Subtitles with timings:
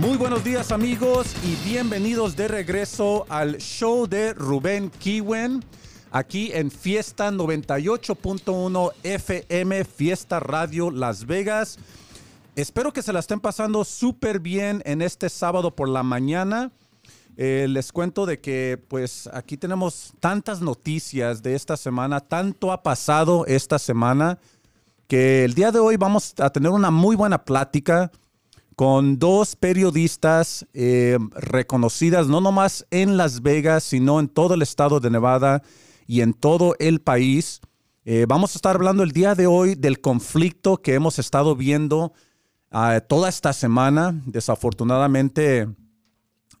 [0.00, 5.62] Muy buenos días amigos y bienvenidos de regreso al show de Rubén Kiwen
[6.10, 11.78] aquí en Fiesta 98.1 FM Fiesta Radio Las Vegas.
[12.56, 16.72] Espero que se la estén pasando súper bien en este sábado por la mañana.
[17.36, 22.82] Eh, les cuento de que pues aquí tenemos tantas noticias de esta semana, tanto ha
[22.82, 24.38] pasado esta semana
[25.08, 28.10] que el día de hoy vamos a tener una muy buena plática
[28.76, 35.00] con dos periodistas eh, reconocidas, no nomás en Las Vegas, sino en todo el estado
[35.00, 35.62] de Nevada
[36.06, 37.60] y en todo el país.
[38.04, 42.12] Eh, vamos a estar hablando el día de hoy del conflicto que hemos estado viendo
[42.70, 45.68] ah, toda esta semana, desafortunadamente,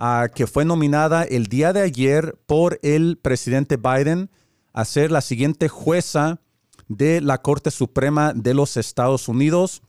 [0.00, 4.28] ah, que fue nominada el día de ayer por el presidente Biden
[4.72, 6.40] a ser la siguiente jueza
[6.88, 9.80] de la Corte Suprema de los Estados Unidos.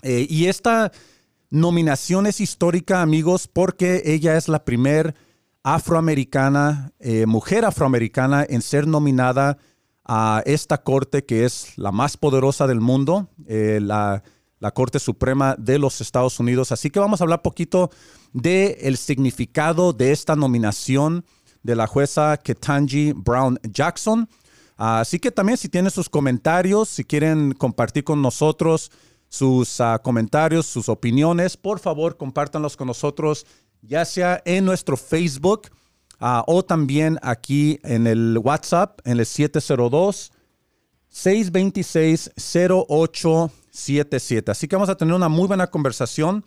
[0.00, 0.90] Eh, y esta
[1.50, 5.14] nominación es histórica, amigos, porque ella es la primera
[5.64, 9.56] afroamericana, eh, mujer afroamericana en ser nominada
[10.04, 14.22] a esta corte que es la más poderosa del mundo, eh, la,
[14.74, 16.72] Corte Suprema de los Estados Unidos.
[16.72, 17.90] Así que vamos a hablar poquito
[18.32, 21.26] del el significado de esta nominación
[21.62, 24.26] de la jueza Ketanji Brown Jackson.
[24.78, 28.90] así que también si tienen sus comentarios, si quieren compartir con nosotros
[29.28, 33.44] sus ah, comentarios, sus opiniones, por favor compártanlos con nosotros
[33.86, 35.68] ya sea en nuestro Facebook
[36.20, 40.32] ah, o también aquí en el WhatsApp, en el 702
[41.08, 44.50] 626 0877.
[44.50, 46.44] Así que vamos a tener una muy buena conversación.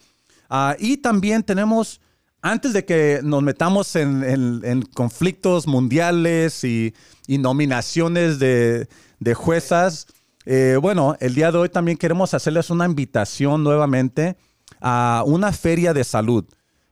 [0.49, 2.01] Ah, y también tenemos,
[2.41, 6.93] antes de que nos metamos en, conflictos mundiales y,
[7.27, 8.87] nominaciones de,
[9.35, 10.07] juezas,
[10.45, 14.37] eh, bueno, el día de hoy también queremos hacerles una invitación nuevamente
[14.81, 16.45] a una feria de salud.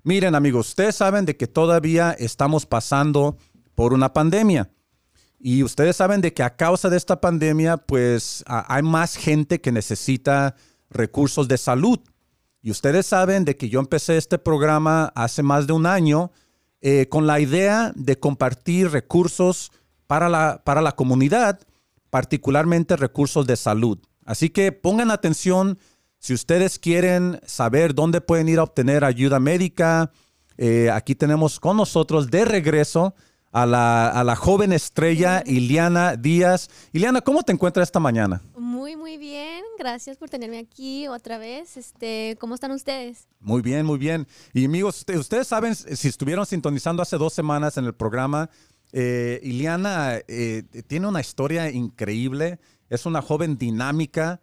[0.06, 3.40] Miren amigos, ustedes saben de que todavía estamos pasando
[3.74, 4.70] por una pandemia.
[5.40, 9.72] Y ustedes saben de que a causa de esta pandemia, pues hay más gente que
[9.72, 10.56] necesita
[10.92, 12.00] recursos de salud.
[12.62, 16.32] Y ustedes saben de que yo empecé este programa hace más de un año
[16.82, 19.72] eh, con la idea de compartir recursos
[20.06, 21.62] para la, para la comunidad,
[22.12, 23.98] particularmente recursos de salud.
[24.24, 25.80] Así que pongan atención
[26.26, 30.12] si ustedes quieren saber dónde pueden ir a obtener ayuda médica,
[30.58, 33.14] eh, aquí tenemos con nosotros de regreso
[33.52, 36.68] a la, joven estrella Iliana Díaz.
[36.94, 38.42] Iliana, ¿cómo te encuentras esta mañana?
[38.58, 39.64] Muy, muy bien.
[39.78, 41.78] Gracias por tenerme aquí otra vez.
[41.78, 43.28] Este, ¿Cómo están ustedes?
[43.40, 44.26] Muy bien, muy bien.
[44.52, 48.50] Y amigos, ustedes saben, si estuvieron sintonizando hace dos semanas en el programa,
[48.94, 52.58] eh, Iliana eh, tiene una historia increíble.
[52.90, 54.42] Es una joven dinámica.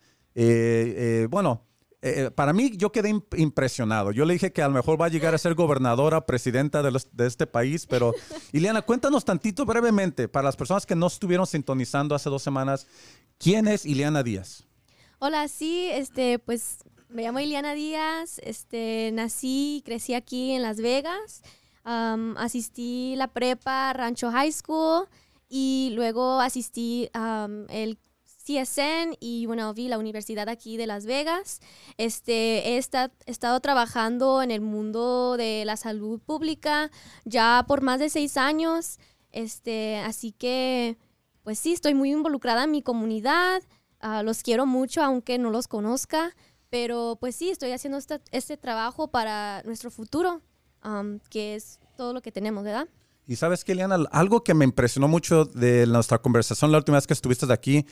[1.28, 1.64] bueno,
[2.04, 4.10] eh, para mí yo quedé impresionado.
[4.10, 7.26] Yo le dije que a lo mejor va a llegar a ser gobernadora, presidenta de,
[7.26, 8.12] este país, pero
[8.52, 12.88] Ileana, cuéntanos tantito brevemente, para las personas que no estuvieron sintonizando hace dos semanas,
[13.38, 14.64] ¿quién es Ileana Díaz?
[15.20, 16.78] Hola, sí, este, pues
[17.08, 21.42] Me llamo Iliana Díaz, este, nací y crecí aquí en Las Vegas.
[21.84, 25.06] Um, asistí la prepa Rancho High School
[25.48, 27.98] y luego asistí um, el
[28.42, 31.60] CSN y UNLV, la universidad aquí de Las Vegas.
[31.96, 36.90] Este, he estado trabajando en el mundo de la salud pública
[37.24, 38.98] ya por más de seis años.
[39.30, 40.98] Este, así que,
[41.42, 43.62] pues sí, estoy muy involucrada en mi comunidad.
[44.00, 46.34] Ah, los quiero mucho, aunque no los conozca.
[46.72, 47.98] Pero pues sí, estoy haciendo
[48.30, 50.40] este, trabajo para nuestro futuro,
[50.82, 52.88] um, que es todo lo que tenemos, ¿verdad?
[53.26, 57.06] Y sabes que, Eliana, algo que me impresionó mucho de nuestra conversación la última vez
[57.06, 57.86] que estuviste aquí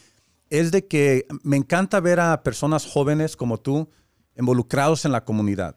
[0.51, 3.89] es de que me encanta ver a personas jóvenes como tú
[4.37, 5.77] involucrados en la comunidad,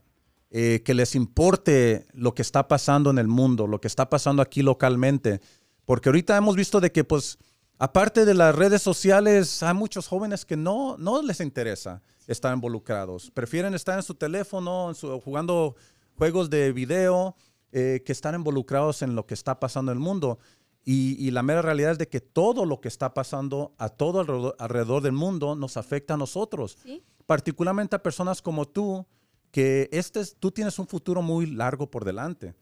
[0.49, 4.41] eh, que les importe lo que está pasando en el mundo, lo que está pasando
[4.41, 5.41] aquí localmente,
[5.85, 7.37] porque ahorita hemos visto de que, pues,
[7.77, 13.31] aparte de las redes sociales, hay muchos jóvenes que no, no les interesa estar involucrados,
[13.31, 14.91] prefieren estar en su teléfono,
[15.23, 15.75] jugando
[16.17, 17.35] juegos de video,
[17.75, 20.37] eh, que están involucrados en lo que está pasando en el mundo.
[20.85, 25.01] Y, la mera realidad es de que todo lo que está pasando a todo alrededor,
[25.01, 26.77] del mundo nos afecta a nosotros.
[27.25, 29.05] Particularmente a personas como tú,
[29.51, 32.53] que este tú tienes un futuro muy largo por delante,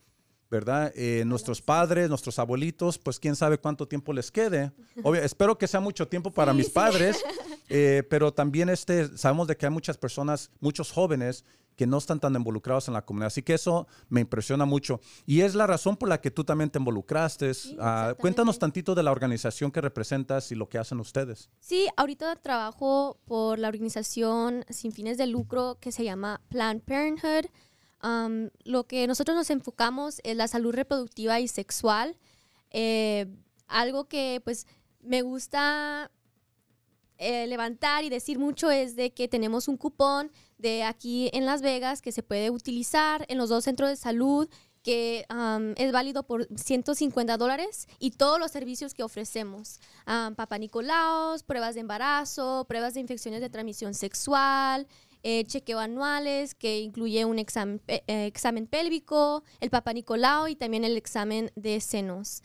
[0.51, 0.91] ¿verdad?
[0.95, 4.71] Eh, nuestros padres, nuestros abuelitos, pues quién sabe cuánto tiempo les quede.
[5.23, 7.23] espero que sea mucho tiempo para mis padres,
[7.69, 11.43] eh, pero también este, sabemos de que hay muchas personas, muchos jóvenes
[11.75, 13.27] que no están tan involucrados en la comunidad.
[13.27, 14.99] Así que eso me impresiona mucho.
[15.25, 17.51] Y es la razón por la que tú también te involucraste.
[17.79, 21.49] Ah, cuéntanos tantito de la organización que representas y lo que hacen ustedes.
[21.59, 27.49] Sí, ahorita trabajo por la organización sin fines de lucro que se llama Planned Parenthood.
[28.63, 32.17] lo que nosotros nos enfocamos es la salud reproductiva y sexual.
[32.71, 33.27] Eh,
[33.67, 34.67] algo que pues
[35.01, 36.11] me gusta
[37.17, 41.61] eh, levantar y decir mucho es de que tenemos un cupón de aquí en Las
[41.61, 44.47] Vegas que se puede utilizar en los dos centros de salud
[44.83, 45.25] que
[45.75, 49.79] es válido por 150 dólares y todos los servicios que ofrecemos.
[50.07, 54.87] Um, Papa Nicolaos, pruebas de embarazo, pruebas de infecciones de transmisión sexual,
[55.21, 60.83] eh, chequeo anuales que incluye un examen, eh, examen pélvico, el Papa Nicolao y también
[60.83, 62.41] el examen de senos.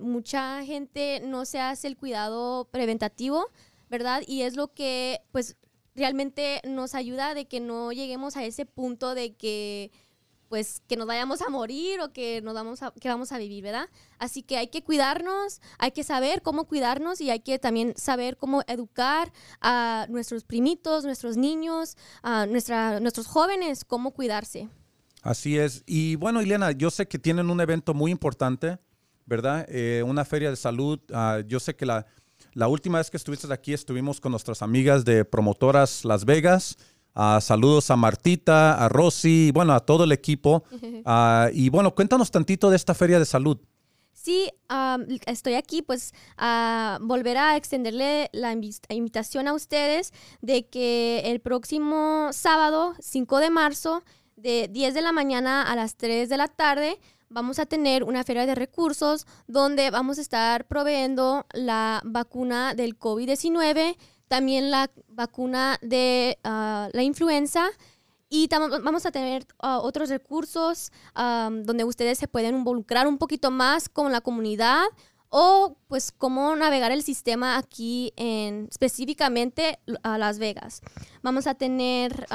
[0.00, 3.50] mucha gente no se hace el cuidado preventativo
[3.92, 4.22] ¿verdad?
[4.26, 5.58] Y es lo que pues
[5.94, 9.90] realmente nos ayuda de que no lleguemos a ese punto de que
[10.52, 13.64] pues que nos vayamos a morir o que nos vamos a, que vamos a vivir,
[13.64, 13.88] ¿verdad?
[14.18, 18.36] Así que hay que cuidarnos, hay que saber cómo cuidarnos y hay que también saber
[18.36, 24.68] cómo educar a nuestros primitos, nuestros niños, a nuestra, nuestros jóvenes, cómo cuidarse.
[25.22, 25.84] Así es.
[25.86, 28.78] Y bueno, Ileana, yo sé que tienen un evento muy importante,
[29.24, 29.64] ¿verdad?
[29.70, 31.00] Eh, una feria de salud.
[31.14, 32.04] Ah, yo sé que la,
[32.54, 36.76] la última vez que estuviste aquí estuvimos con nuestras amigas de Promotoras Las Vegas.
[37.14, 40.64] Ah, saludos a Martita, a Rosy, bueno, a todo el equipo.
[41.04, 43.58] Ah, y bueno, cuéntanos tantito de esta feria de salud.
[44.12, 44.48] Sí,
[45.26, 52.28] estoy aquí pues a volver a extenderle la invitación a ustedes de que el próximo
[52.32, 54.04] sábado, 5 de marzo,
[54.36, 57.00] de 10 de la mañana a las 3 de la tarde,
[57.32, 62.98] vamos a tener una feria de recursos donde vamos a estar proveyendo la vacuna del
[62.98, 63.96] COVID-19,
[64.28, 67.68] también la vacuna de ah, la influenza
[68.28, 73.90] y vamos a tener ah, otros recursos donde ustedes se pueden involucrar un poquito más
[73.90, 74.84] con la comunidad
[75.34, 80.82] o pues cómo navegar el sistema aquí en específicamente a Las Vegas.
[81.22, 82.26] Vamos a tener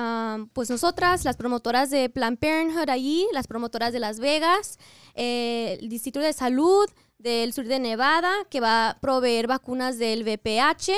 [0.53, 4.79] pues nosotras, las promotoras de Plan Parenthood allí, las promotoras de Las Vegas,
[5.13, 6.89] eh, el Distrito de Salud
[7.19, 10.93] del sur de Nevada que va a proveer vacunas del VPH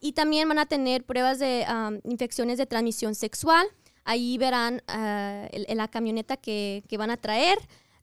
[0.00, 1.64] y también van a tener pruebas de
[2.02, 3.68] infecciones de transmisión sexual.
[4.04, 7.58] Ahí verán uh, la camioneta que, que van a traer.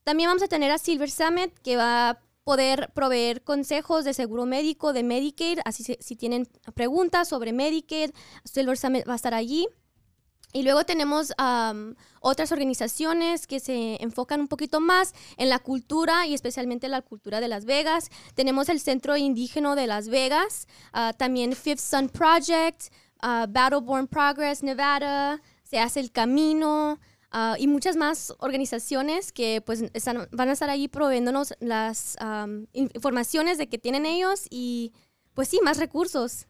[0.05, 4.45] También vamos a tener a Silver Summit que va a poder proveer consejos de seguro
[4.45, 8.11] médico, de Medicaid, así si, tienen preguntas sobre Medicaid,
[8.43, 9.67] Silver Summit va a estar allí.
[10.55, 11.33] Y luego tenemos
[12.21, 17.39] otras organizaciones que se enfocan un poquito más en la cultura y especialmente la cultura
[17.39, 18.11] de Las Vegas.
[18.35, 24.61] Tenemos el Centro Indígena de Las Vegas, ah, también Fifth Sun Project, uh, Battleborn Progress
[24.61, 26.99] Nevada, se hace el camino.
[27.35, 29.83] Ah, y muchas más organizaciones que pues
[30.31, 32.15] van a estar ahí proveyéndonos las
[32.73, 34.93] informaciones de que tienen ellos y
[35.33, 36.45] pues sí, más recursos.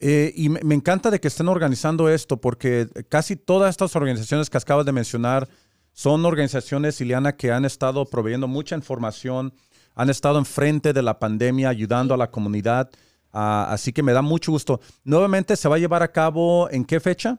[0.00, 4.58] Eh, y me, encanta de que estén organizando esto porque casi todas estas organizaciones que
[4.58, 5.48] acabas de mencionar
[5.92, 9.54] son organizaciones, Ileana, que han estado proveyendo mucha información,
[9.94, 12.90] han estado enfrente de la pandemia, ayudando a la comunidad.
[13.32, 14.80] Ah, así que me da mucho gusto.
[15.04, 17.38] Nuevamente, ¿se va a llevar a cabo en qué fecha?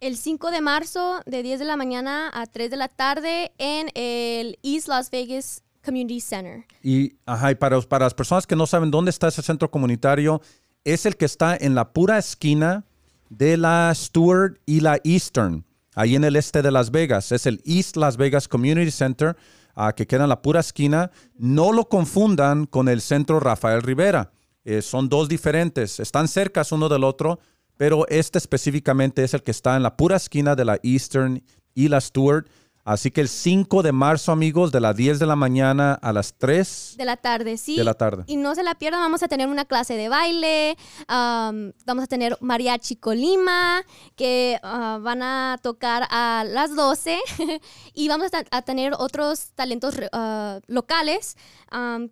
[0.00, 3.90] El 5 de marzo, de 10 de la mañana a 3 de la tarde, en
[3.94, 6.64] el East Las Vegas Community Center.
[6.84, 10.40] Y, ajá, y para, para las personas que no saben dónde está ese centro comunitario,
[10.84, 12.84] es el que está en la pura esquina
[13.28, 15.64] de la Stewart y la Eastern,
[15.96, 17.32] ahí en el este de Las Vegas.
[17.32, 19.36] Es el East Las Vegas Community Center,
[19.74, 21.10] ah, que queda en la pura esquina.
[21.36, 24.30] No lo confundan con el centro Rafael Rivera.
[24.64, 27.40] Eh, son dos diferentes, están cercas uno del otro,
[27.78, 31.42] pero este específicamente es el que está en la pura esquina de la Eastern
[31.74, 32.46] y la Stewart.
[32.88, 36.32] Así que el 5 de marzo, amigos, de las 10 de la mañana a las
[36.38, 37.76] 3 De la tarde, sí.
[37.76, 38.24] de la tarde.
[38.26, 42.06] Y no se la pierdan, vamos a tener una clase de baile, am, vamos a
[42.06, 43.82] tener mariachi Colima,
[44.16, 47.18] que ah, van a tocar a las 12,
[47.92, 51.36] y vamos a, a tener otros talentos ah, locales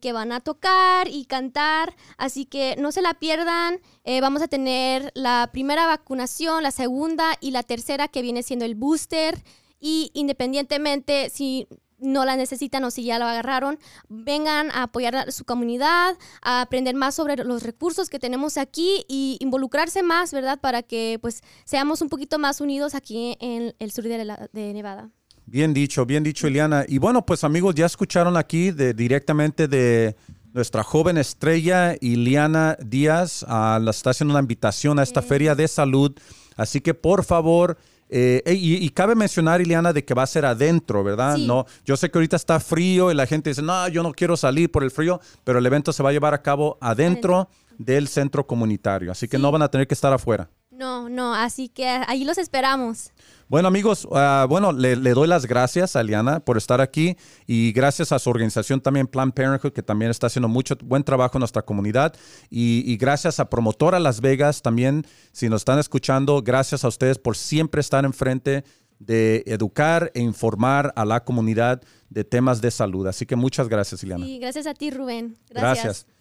[0.00, 3.80] que van a tocar y cantar, así que no se la pierdan.
[4.04, 8.64] Eh, vamos a tener la primera vacunación, la segunda y la tercera que viene siendo
[8.64, 9.42] el booster,
[9.80, 11.66] y independientemente si
[11.98, 13.78] no la necesitan o si ya la agarraron,
[14.10, 19.06] vengan a apoyar a su comunidad, a aprender más sobre los recursos que tenemos aquí
[19.08, 20.60] y involucrarse más, ¿verdad?
[20.60, 24.74] Para que pues seamos un poquito más unidos aquí en el sur de, la- de
[24.74, 25.08] Nevada.
[25.46, 26.84] Bien dicho, bien dicho, Eliana.
[26.86, 30.16] Y bueno, pues amigos, ya escucharon aquí de, directamente de
[30.52, 33.44] nuestra joven estrella, Iliana Díaz.
[33.48, 36.12] ah, la está haciendo una invitación a esta feria de salud.
[36.56, 40.44] Así que por favor, eh, y, y cabe mencionar, Iliana, de que va a ser
[40.44, 41.36] adentro, ¿verdad?
[41.36, 41.46] Sí.
[41.46, 44.36] No, yo sé que ahorita está frío y la gente dice, no, yo no quiero
[44.36, 47.48] salir por el frío, pero el evento se va a llevar a cabo adentro,
[47.78, 49.12] del centro comunitario.
[49.12, 49.42] Así que Sí.
[49.42, 50.48] no van a tener que estar afuera.
[50.70, 53.10] No, no, así que ahí los esperamos.
[53.48, 57.72] Bueno amigos, ah, bueno, le, le doy las gracias a Liana por estar aquí y
[57.72, 61.40] gracias a su organización también Planned Parenthood que también está haciendo mucho buen trabajo en
[61.40, 62.14] nuestra comunidad
[62.50, 67.18] y, y gracias a Promotora Las Vegas también, si nos están escuchando, gracias a ustedes
[67.18, 68.64] por siempre estar enfrente
[68.98, 73.06] de educar e informar a la comunidad de temas de salud.
[73.06, 74.26] Así que muchas gracias, Ileana.
[74.26, 75.36] Y gracias a ti, Rubén.
[75.50, 75.84] Gracias.
[75.84, 76.15] Gracias.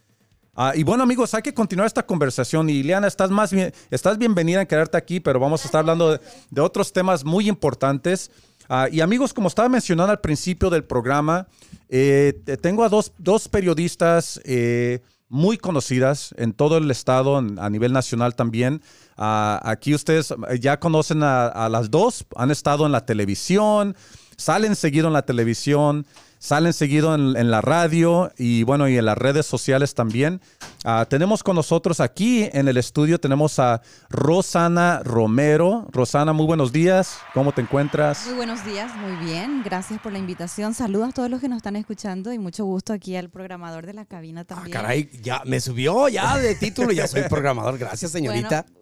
[0.55, 2.69] Ah, y bueno, amigos, hay que continuar esta conversación.
[2.69, 6.17] Y Ileana, estás más bien, estás bienvenida en quedarte aquí, pero vamos a estar hablando
[6.49, 8.31] de, otros temas muy importantes.
[8.69, 11.47] Ah, y amigos, como estaba mencionando al principio del programa,
[11.89, 17.69] eh, te- tengo a dos, dos periodistas eh, muy conocidas en todo el estado, a
[17.69, 18.81] nivel nacional también.
[19.17, 23.95] Ah, aquí ustedes eh, ya conocen a, a las dos, han estado en la televisión,
[24.37, 26.05] salen seguido en la televisión,
[26.45, 30.41] salen seguido en, en la radio y bueno, y en las redes sociales también.
[30.83, 35.87] Ah, tenemos con nosotros aquí en el estudio, tenemos a Rosana Romero.
[35.91, 38.25] Rosana, muy buenos días, ¿cómo te encuentras?
[38.27, 39.63] Muy buenos días, muy bien.
[39.65, 40.75] Gracias por la invitación.
[40.75, 43.93] Saludos a todos los que nos están escuchando y mucho gusto aquí al programador de
[43.93, 44.71] la cabina Ah, también.
[44.77, 47.77] caray, ya me subió ya de título, ya soy programador.
[47.79, 48.61] Gracias, señorita.
[48.67, 48.74] Bueno,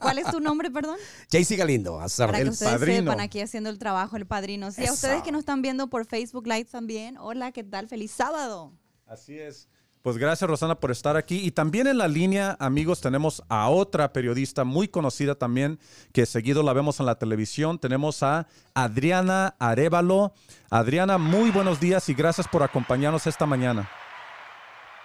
[0.00, 0.96] ¿Cuál es tu nombre, perdón?
[1.30, 3.12] Jaycee Galindo, a Para que el ustedes padrino.
[3.12, 4.70] sepan, aquí haciendo el trabajo, el padrino.
[4.70, 7.16] Sí, a ustedes que nos están viendo por Facebook Live también.
[7.18, 7.88] Hola, ¿qué tal?
[7.88, 8.72] Feliz sábado.
[9.06, 9.68] Así es.
[10.02, 11.44] Pues gracias Rosana por estar aquí.
[11.44, 15.80] Y también en la línea, amigos, tenemos a otra periodista muy conocida también,
[16.12, 17.80] que seguido la vemos en la televisión.
[17.80, 20.32] Tenemos a Adriana Arevalo.
[20.70, 23.90] Adriana, muy buenos días y gracias por acompañarnos esta mañana.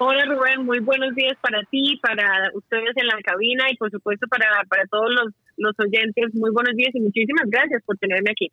[0.04, 4.26] Hola Rubén, muy buenos días para ti, para ustedes en la cabina y por supuesto
[4.28, 6.34] para, para todos los, los oyentes.
[6.34, 8.52] Muy buenos días y muchísimas gracias por tenerme aquí.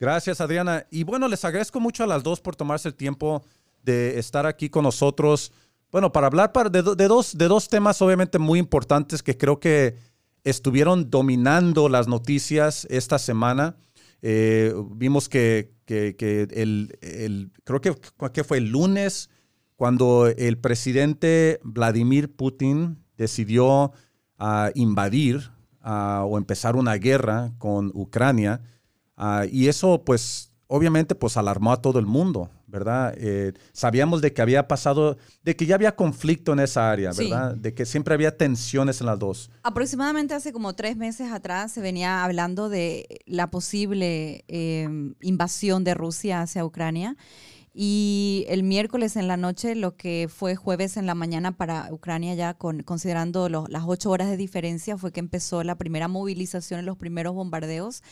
[0.00, 0.86] Gracias, Adriana.
[0.90, 3.44] Y bueno, les agradezco mucho a las dos por tomarse el tiempo
[3.82, 5.52] de estar aquí con nosotros.
[5.92, 9.60] Bueno, para hablar para- de, de dos, de dos temas obviamente muy importantes que creo
[9.60, 9.96] que
[10.42, 13.76] estuvieron dominando las noticias esta semana.
[14.22, 17.92] Eh, vimos que, que- que el, el- creo que,
[18.32, 19.28] que fue el lunes
[19.76, 23.92] cuando el presidente Vladimir Putin decidió
[24.38, 25.50] ah, invadir
[25.82, 28.62] ah, o empezar una guerra con Ucrania.
[29.16, 33.14] Ah, y eso, pues, obviamente, pues alarmó a todo el mundo, ¿verdad?
[33.18, 37.24] Eh, sabíamos de que había pasado, de que ya había conflicto en esa área, Sí.
[37.30, 37.54] ¿verdad?
[37.54, 39.50] De que siempre había tensiones en las dos.
[39.62, 44.88] Aproximadamente hace como tres meses atrás se venía hablando de la posible eh,
[45.20, 47.16] invasión de Rusia hacia Ucrania.
[47.78, 52.34] Y el miércoles en la noche, lo que fue jueves en la mañana para Ucrania,
[52.34, 56.86] ya con, considerando los- las ocho horas de diferencia, fue que empezó la primera movilización
[56.86, 58.02] los primeros bombardeos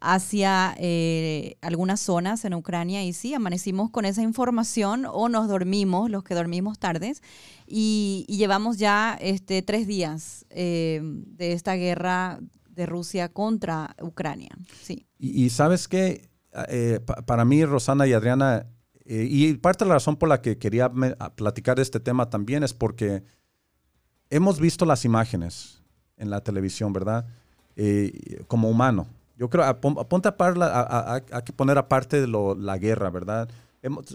[0.00, 3.04] hacia eh, algunas zonas en Ucrania.
[3.04, 7.22] Y sí, amanecimos con esa información o nos dormimos, los que dormimos tardes,
[7.66, 14.50] y, y llevamos ya este, tres días eh, de esta guerra de Rusia contra Ucrania.
[14.82, 15.06] Sí.
[15.18, 16.28] Y, y sabes qué,
[16.68, 18.66] Eh, pa- para mí, Rosana y Adriana,
[19.04, 22.30] eh, y parte de la razón por la que quería me- platicar de este tema
[22.30, 23.22] también es porque
[24.30, 25.82] hemos visto las imágenes
[26.16, 27.26] en la televisión, ¿verdad?
[27.74, 29.06] eh, como humano.
[29.38, 33.08] Yo creo, apon- apunta a a- a- a- que poner aparte de lo- la guerra,
[33.08, 33.48] ¿verdad?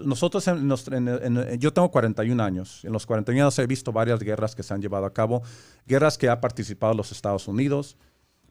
[0.05, 2.85] Nosotros, en en- en- yo tengo 41 años.
[2.85, 5.41] En los 41 años he visto varias guerras que se han llevado a cabo,
[5.87, 7.97] guerras que ha participado los Estados Unidos,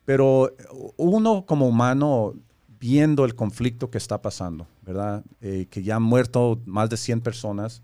[0.05, 0.51] pero
[0.97, 2.33] uno como humano
[2.79, 5.23] viendo el conflicto que está pasando, ¿verdad?
[5.41, 7.81] Eh, que ya han muerto más de 100 personas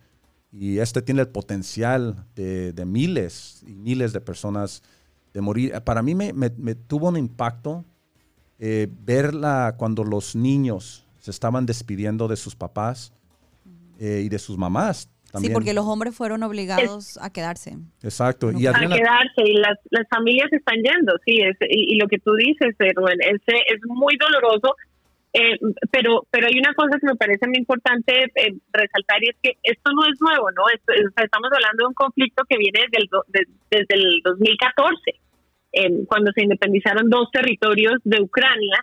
[0.52, 4.84] y este tiene el potencial de, miles y miles de personas
[5.34, 5.74] de morir.
[5.84, 7.86] Para mí me tuvo un impacto
[8.66, 13.12] eh, verla cuando los niños se estaban despidiendo de sus papás
[14.00, 15.10] eh, y de sus mamás.
[15.34, 15.52] También.
[15.52, 17.74] Sí, porque los hombres fueron obligados a quedarse.
[18.04, 18.52] Exacto.
[18.52, 22.08] Y a Adriana, quedarse y las, las familias están yendo, sí, es, y, y lo
[22.08, 24.76] que tú dices, Rubén, es, es muy doloroso,
[25.34, 25.58] eh,
[25.90, 29.58] pero pero hay una cosa que me parece muy importante eh, resaltar y es que
[29.64, 30.70] esto no es nuevo, ¿no?
[30.72, 33.48] Esto- es- o sea, estamos hablando de un conflicto que viene desde el, do- de-
[33.72, 35.00] desde el 2014,
[35.74, 38.78] eh, cuando se independizaron dos territorios de Ucrania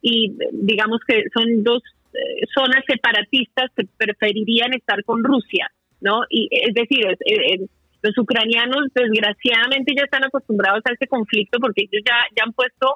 [0.00, 1.82] y digamos que son dos
[2.14, 5.68] eh, zonas separatistas que preferirían estar con Rusia,
[6.06, 6.22] ¿no?
[6.30, 7.04] Y es decir,
[8.02, 12.94] los ucranianos desgraciadamente ya están acostumbrados a este conflicto porque ellos ya, ya han puesto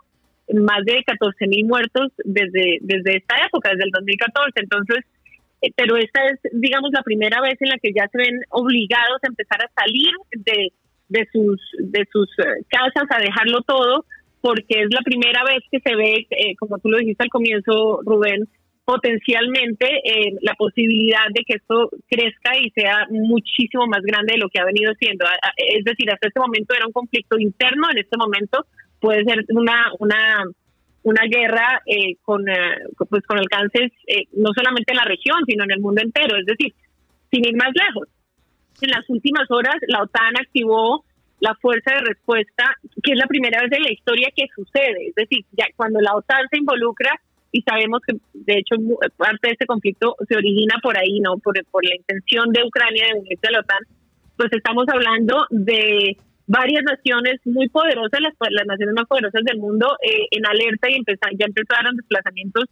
[0.55, 4.61] más de 14 mil muertos desde, desde esta época, desde el 2014.
[4.61, 5.05] Entonces,
[5.62, 9.19] eh, pero esta es, digamos, la primera vez en la que ya se ven obligados
[9.23, 10.73] a empezar a salir de,
[11.09, 14.05] de sus, de sus eh, casas, a dejarlo todo,
[14.40, 18.00] porque es la primera vez que se ve, eh, como tú lo dijiste al comienzo,
[18.05, 18.49] Rubén,
[18.91, 24.49] potencialmente eh, la posibilidad de que esto crezca y sea muchísimo más grande de lo
[24.49, 25.25] que ha venido siendo.
[25.57, 28.67] Es decir, hasta este momento era un conflicto interno, en este momento
[28.99, 30.43] puede ser una una
[31.05, 35.63] una guerra eh, con eh, pues con alcances eh, no solamente en la región, sino
[35.63, 36.37] en el mundo entero.
[36.37, 36.75] Es decir,
[37.31, 38.09] sin ir más lejos,
[38.83, 41.05] en las últimas horas la OTAN activó
[41.39, 45.11] la fuerza de respuesta, que es la primera vez en la historia que sucede.
[45.11, 47.13] Es decir, ya cuando la OTAN se involucra
[47.52, 48.76] y sabemos que de hecho
[49.16, 53.06] parte de este conflicto se origina por ahí, no por, por la intención de Ucrania
[53.13, 53.78] de unirse a la OTAN,
[54.36, 59.86] pues estamos hablando de varias naciones muy poderosas, las, las naciones más poderosas del mundo,
[60.02, 62.65] eh, en alerta y empeza- ya empezaron desplazamientos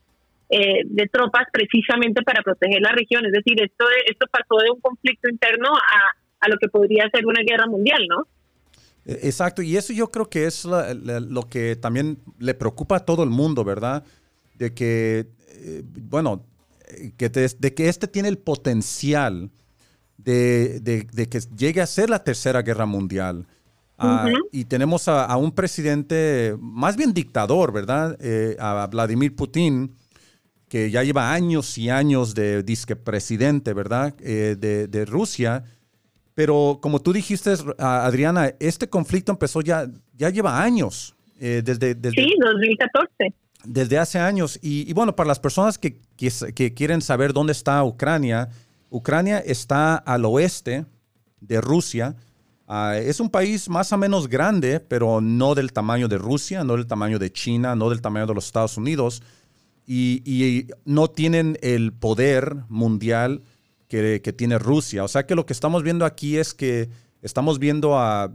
[0.50, 3.24] eh, de tropas precisamente para proteger la región.
[3.26, 7.26] Es decir, esto, esto pasó de un conflicto interno a, a lo que podría ser
[7.26, 8.22] una guerra mundial, ¿no?
[9.04, 13.04] Eh, Exacto, y eso yo creo que es la- lo que también le preocupa a
[13.04, 14.04] todo el mundo, ¿verdad?
[14.58, 16.44] De que, eh, bueno,
[17.16, 19.50] que te- de que este tiene el potencial
[20.16, 23.46] de, de- de que llegue a ser la tercera guerra mundial.
[24.00, 28.16] Ah, y tenemos a, a un presidente, más bien dictador, ¿verdad?
[28.20, 29.92] Eh, a Vladimir Putin,
[30.68, 34.14] que ya lleva años y años de disque presidente, ¿verdad?
[34.20, 35.64] Eh, de, de Rusia.
[36.34, 42.22] Pero como tú dijiste, Adriana, este conflicto empezó ya, ya lleva años, eh, desde, desde,
[42.22, 43.34] Sí, 2014.
[43.64, 44.58] Desde hace años.
[44.62, 48.48] Y, y bueno, para las personas que, que, que quieren saber dónde está Ucrania,
[48.90, 50.86] Ucrania está al oeste
[51.40, 52.16] de Rusia.
[52.66, 56.76] Ah, es un país más o menos grande, pero no del tamaño de Rusia, no
[56.76, 59.22] del tamaño de China, no del tamaño de los Estados Unidos.
[59.86, 63.42] Y, y no tienen el poder mundial
[63.88, 65.02] que, que tiene Rusia.
[65.02, 66.90] O sea que lo que estamos viendo aquí es que
[67.22, 68.30] estamos viendo a,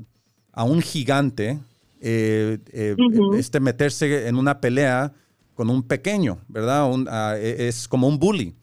[0.51, 1.59] a un gigante
[2.06, 2.96] eh, eh,
[3.38, 5.13] este, meterse en una pelea
[5.56, 6.92] con un pequeño, ¿verdad?
[6.92, 8.54] Un, ah, e- es como un bully.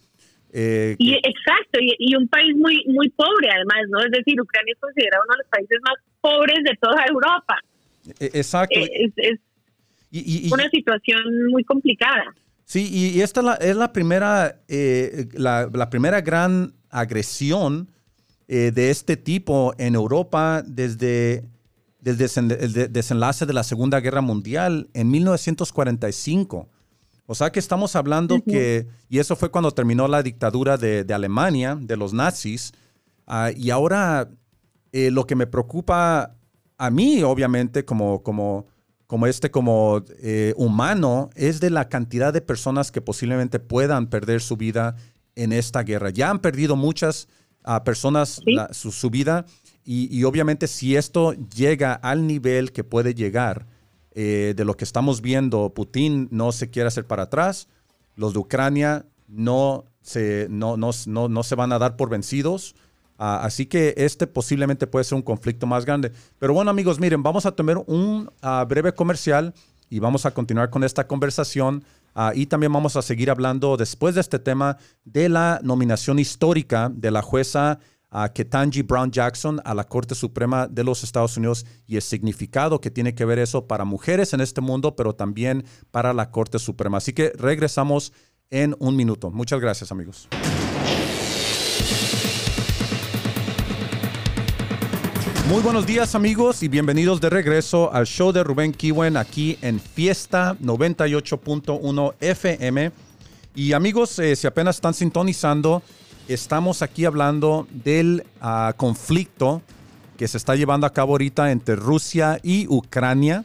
[0.52, 4.00] Eh, Y exacto, y, y un país muy muy pobre además, ¿no?
[4.00, 7.56] Es decir, Ucrania es considerado uno de los países más pobres de toda Europa.
[8.18, 8.78] e- exacto.
[8.78, 9.38] Es, es
[10.10, 12.34] Y- y- y- una situación muy complicada.
[12.64, 17.88] Sí, y, esta la- es la primera, eh, la, la primera gran agresión
[18.48, 21.44] eh, de este tipo en Europa desde,
[22.00, 26.68] desde desen- el de- desenlace de la Segunda Guerra Mundial en 1945.
[27.26, 31.14] O sea que estamos hablando que, y eso fue cuando terminó la dictadura de, de
[31.14, 32.72] Alemania, de los nazis,
[33.26, 34.28] ah, y ahora
[34.92, 36.34] eh, lo que me preocupa
[36.76, 38.66] a mí, obviamente, como, como,
[39.06, 44.40] como este, como eh, humano, es de la cantidad de personas que posiblemente puedan perder
[44.40, 44.96] su vida
[45.36, 46.10] en esta guerra.
[46.10, 47.28] Ya han perdido muchas
[47.62, 48.52] ah, personas Sí.
[48.54, 49.44] la- su, su vida
[49.92, 53.66] y, y obviamente si esto llega al nivel que puede llegar
[54.12, 57.66] eh, de lo que estamos viendo, Putin no se quiere hacer para atrás,
[58.14, 62.76] los de Ucrania no se, no, no, no, no se van a dar por vencidos.
[63.18, 66.12] Ah, así que este posiblemente puede ser un conflicto más grande.
[66.38, 69.54] Pero bueno, amigos, miren, vamos a tomar un ah, breve comercial
[69.88, 71.82] y vamos a continuar con esta conversación.
[72.14, 76.92] Ah, y también vamos a seguir hablando después de este tema de la nominación histórica
[76.94, 81.64] de la jueza a Ketanji Brown Jackson a la Corte Suprema de los Estados Unidos
[81.86, 85.64] y el significado que tiene que ver eso para mujeres en este mundo, pero también
[85.90, 86.98] para la Corte Suprema.
[86.98, 88.12] Así que regresamos
[88.50, 89.30] en un minuto.
[89.30, 90.28] Muchas gracias, amigos.
[95.50, 99.80] Muy buenos días amigos y bienvenidos de regreso al show de Rubén Kiwen aquí en
[99.80, 102.92] Fiesta 98.1 FM.
[103.56, 105.82] Y amigos, eh, si apenas están sintonizando,
[106.28, 109.62] estamos aquí hablando del ah, conflicto
[110.16, 113.44] que se está llevando a cabo ahorita entre Rusia y Ucrania.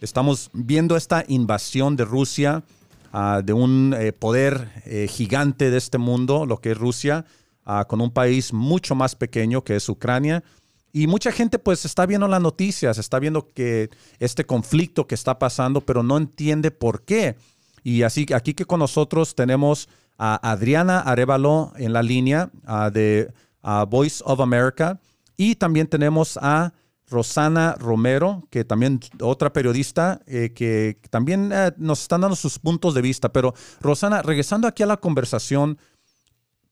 [0.00, 2.64] Estamos viendo esta invasión de Rusia,
[3.12, 7.24] ah, de un eh, poder eh, gigante de este mundo, lo que es Rusia,
[7.64, 10.42] ah, con un país mucho más pequeño que es Ucrania.
[10.92, 15.38] Y mucha gente pues está viendo las noticias, está viendo que este conflicto que está
[15.38, 17.36] pasando, pero no entiende por qué.
[17.84, 22.50] Y así aquí que con nosotros tenemos a Adriana Arevalo en la línea
[22.92, 23.32] de
[23.88, 25.00] Voice of America
[25.36, 26.72] y también tenemos a
[27.08, 32.94] Rosana Romero, que también otra periodista eh, que también eh, nos están dando sus puntos
[32.94, 33.32] de vista.
[33.32, 35.78] Pero Rosana, regresando aquí a la conversación,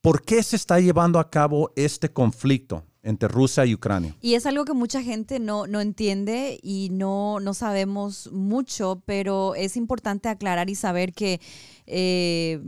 [0.01, 2.85] ¿por qué se está llevando a cabo este conflicto?
[3.07, 4.17] entre Rusia y Ucrania.
[4.23, 9.55] Y es algo que mucha gente no, no entiende y no, no sabemos mucho, pero
[9.55, 11.39] es importante aclarar y saber que
[11.87, 12.63] eh,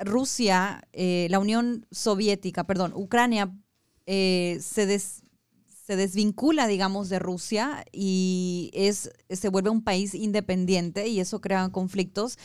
[0.00, 3.54] Rusia, eh, la Unión Soviética, perdón, Ucrania
[4.06, 11.20] eh, se, se desvincula, digamos, de Rusia y es, se vuelve un país independiente y
[11.20, 12.38] eso crea conflictos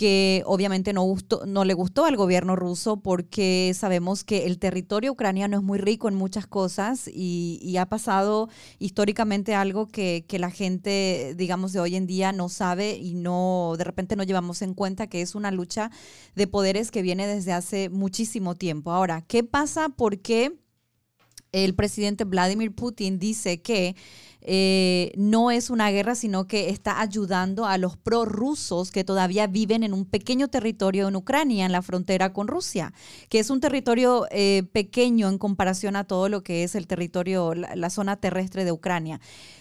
[0.00, 1.14] que obviamente no,
[1.46, 6.08] no le gustó al gobierno ruso porque sabemos que el territorio ucraniano es muy rico
[6.08, 11.96] en muchas cosas y, ha pasado históricamente algo que, que, la gente, digamos, de hoy
[11.96, 15.50] en día no sabe y no, de repente no llevamos en cuenta que es una
[15.50, 15.90] lucha
[16.34, 18.92] de poderes que viene desde hace muchísimo tiempo.
[18.92, 19.90] Ahora, ¿qué pasa?
[19.90, 20.56] ¿Por qué
[21.52, 23.96] el presidente Vladimir Putin dice que
[24.42, 29.82] eh, no es una guerra, sino que está ayudando a los prorrusos que todavía viven
[29.82, 32.92] en un pequeño territorio en Ucrania, en la frontera con Rusia,
[33.28, 37.54] que es un territorio eh, pequeño en comparación a todo lo que es el territorio,
[37.54, 39.20] la zona terrestre de Ucrania.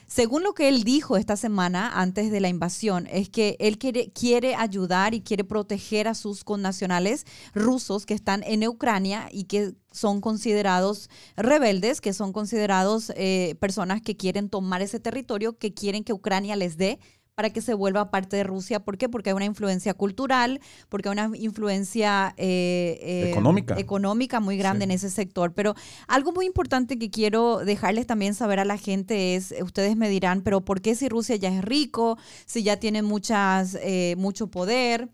[0.10, 4.56] Según lo que él dijo esta semana antes de la invasión, es que él quiere,
[4.56, 10.20] ayudar y quiere proteger a sus connacionales rusos que están en Ucrania y que son
[10.20, 16.14] considerados rebeldes, que son considerados eh, personas que quieren tomar ese territorio, que quieren que
[16.14, 17.00] Ucrania les dé
[17.40, 18.82] para que se vuelva parte de Rusia.
[18.82, 19.08] ¿Por qué?
[19.08, 23.80] Porque hay una influencia cultural, porque hay una influencia eh, eh, económica.
[23.80, 25.54] económica muy grande en ese sector.
[25.54, 25.74] Pero
[26.10, 30.42] algo muy importante que quiero dejarles también saber a la gente es, ustedes me dirán,
[30.42, 35.08] pero ¿por qué si Rusia ya es rico, si ya tiene muchas, eh, mucho poder?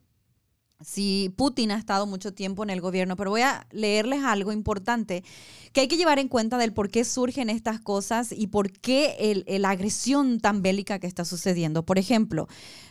[0.82, 5.24] Si Putin ha estado mucho tiempo en el gobierno, pero voy a leerles algo importante
[5.72, 9.44] que hay que llevar en cuenta del por qué surgen estas cosas y por qué
[9.60, 11.86] la agresión tan bélica que está sucediendo.
[11.86, 12.48] Por ejemplo,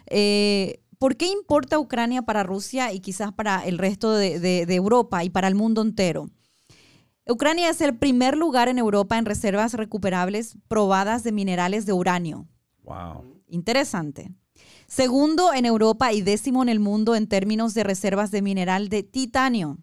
[0.07, 5.31] eh, ¿por qué importa Ucrania para Rusia y quizás para el resto de, Europa y
[5.31, 6.31] para el mundo entero?
[7.27, 12.47] Ucrania es el primer lugar en Europa en reservas recuperables probadas de minerales de uranio.
[12.83, 13.41] Wow.
[13.49, 14.31] Interesante.
[14.87, 19.03] Segundo en Europa y décimo en el mundo en términos de reservas de mineral de
[19.03, 19.79] titanio.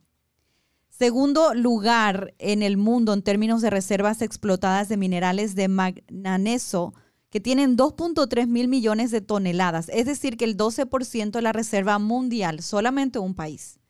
[0.89, 6.93] Segundo lugar en el mundo en términos de reservas explotadas de minerales de manganeso,
[7.31, 11.97] que tienen 2.3 mil millones de toneladas, es decir, que el 12% de la reserva
[11.97, 13.80] mundial, solamente un país.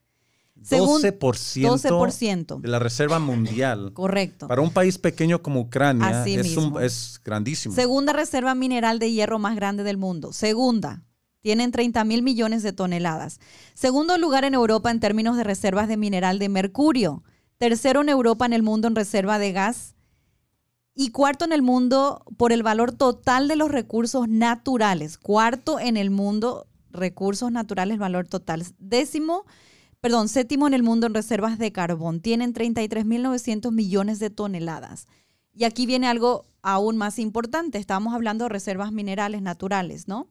[0.69, 3.91] 12%, de la reserva mundial.
[3.93, 4.47] Correcto.
[4.47, 7.73] Para un país pequeño como Ucrania es, es, grandísimo.
[7.75, 10.33] Segunda reserva mineral de hierro más grande del mundo.
[10.33, 11.03] Segunda.
[11.41, 13.39] Tienen 30 mil millones de toneladas.
[13.73, 17.23] Segundo lugar en Europa en términos de reservas de mineral de mercurio.
[17.57, 19.95] Tercero en Europa en el mundo en reserva de gas.
[20.93, 25.17] Y cuarto en el mundo por el valor total de los recursos naturales.
[25.17, 28.63] Cuarto en el mundo, recursos naturales, valor total.
[28.77, 29.45] Décimo,
[30.01, 32.21] perdón, séptimo en el mundo en reservas de carbón.
[32.21, 35.07] Tienen 33.900 millones de toneladas.
[35.53, 37.77] Y aquí viene algo aún más importante.
[37.77, 40.27] Estábamos hablando de reservas minerales naturales, ¿no?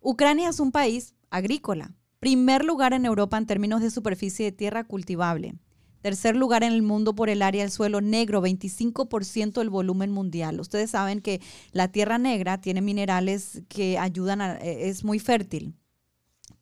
[0.00, 1.94] Ucrania es un país agrícola.
[2.20, 5.54] Primer lugar en Europa en términos de superficie de tierra cultivable.
[6.02, 10.58] Tercer lugar en el mundo por el área del suelo negro, 25% del volumen mundial.
[10.60, 15.76] Ustedes saben que la tierra negra tiene minerales que ayudan, a, eh, es muy fértil.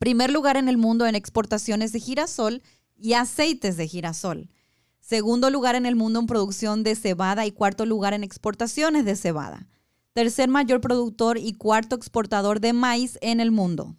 [0.01, 2.63] Primer lugar en el mundo en exportaciones de girasol
[2.97, 4.49] y aceites de girasol.
[4.99, 9.15] Segundo lugar en el mundo en producción de cebada y cuarto lugar en exportaciones de
[9.15, 9.67] cebada
[10.13, 13.95] tercer mayor productor y cuarto exportador de maíz en el mundo.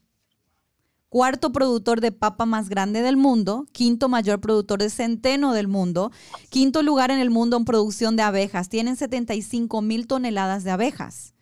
[1.08, 6.10] cuarto productor de papa más grande del mundo, quinto mayor productor de centeno del mundo,
[6.48, 8.68] quinto lugar en el mundo en producción de abejas.
[8.68, 11.34] Tienen 75 mil toneladas de abejas.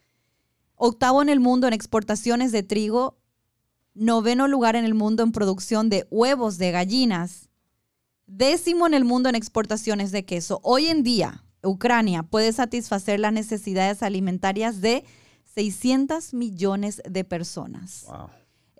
[0.75, 3.20] Octavo en el mundo en exportaciones de trigo.
[3.95, 7.49] Noveno lugar en el mundo en producción de huevos de gallinas.
[8.27, 10.61] Décimo en el mundo en exportaciones de queso.
[10.63, 15.05] Hoy en día, Ucrania puede satisfacer las necesidades alimentarias de
[15.55, 18.05] 600 millones de personas.
[18.07, 18.31] Wow.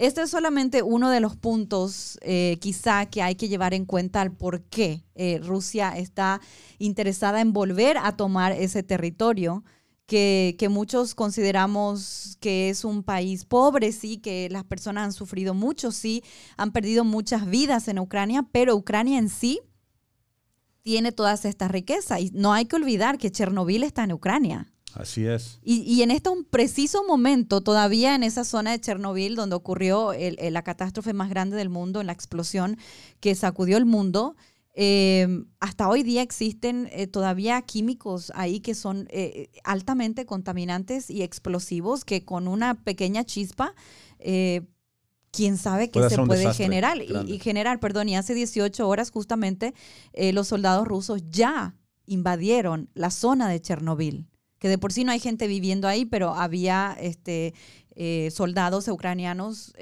[0.01, 4.23] Este es solamente uno de los puntos eh, quizá que hay que llevar en cuenta
[4.23, 6.41] al por qué eh, Rusia está
[6.79, 9.63] interesada en volver a tomar ese territorio.
[10.11, 15.55] Que, que, muchos consideramos que es un país pobre, sí, que las personas han sufrido
[15.55, 16.25] mucho, sí,
[16.57, 19.61] han perdido muchas vidas en Ucrania, pero Ucrania en sí
[20.83, 22.21] tiene todas estas riquezas.
[22.21, 24.67] Y no hay que olvidar que Chernobyl está en Ucrania.
[24.95, 25.61] Así es.
[25.63, 30.37] Y, y, en este preciso momento, todavía en esa zona de Chernobyl, donde ocurrió el,
[30.41, 32.77] el, la catástrofe más grande del mundo, en la explosión
[33.21, 34.35] que sacudió el mundo,
[34.75, 41.23] eh, hasta hoy día existen eh, todavía químicos ahí que son eh, altamente contaminantes y
[41.23, 43.75] explosivos que con una pequeña chispa,
[44.21, 44.63] eh,
[45.33, 46.99] quién sabe qué se puede generar.
[46.99, 49.75] Y, y, generar, perdón, y hace 18 horas justamente
[50.33, 54.27] los soldados rusos ya invadieron la zona de Chernobyl
[54.59, 57.55] que de por sí no hay gente viviendo ahí, pero había este,
[58.31, 59.73] soldados ucranianos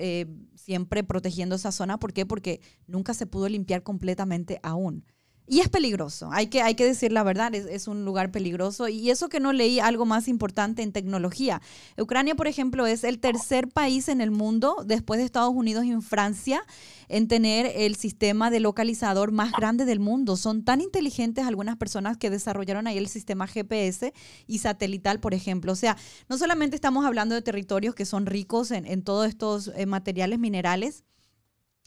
[0.69, 1.99] siempre protegiendo esa zona.
[1.99, 2.27] ¿Por qué?
[2.27, 5.07] Porque nunca se pudo limpiar completamente aún.
[5.51, 8.87] Y es peligroso, hay que, hay que decir la verdad, es, es, un lugar peligroso.
[8.89, 11.63] Y eso que no leí algo más importante en tecnología.
[11.97, 15.99] Ucrania, por ejemplo, es el tercer país en el mundo, después de Estados Unidos y
[16.03, 16.63] Francia,
[17.09, 20.37] en tener el sistema de localizador más grande del mundo.
[20.37, 24.13] Son tan inteligentes algunas personas que desarrollaron ahí el sistema GPS
[24.47, 25.73] y satelital, por ejemplo.
[25.73, 25.97] O sea,
[26.29, 30.39] no solamente estamos hablando de territorios que son ricos en, en todos estos eh, materiales
[30.39, 31.05] minerales,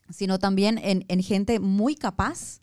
[0.10, 2.61] sino también en, en gente muy capaz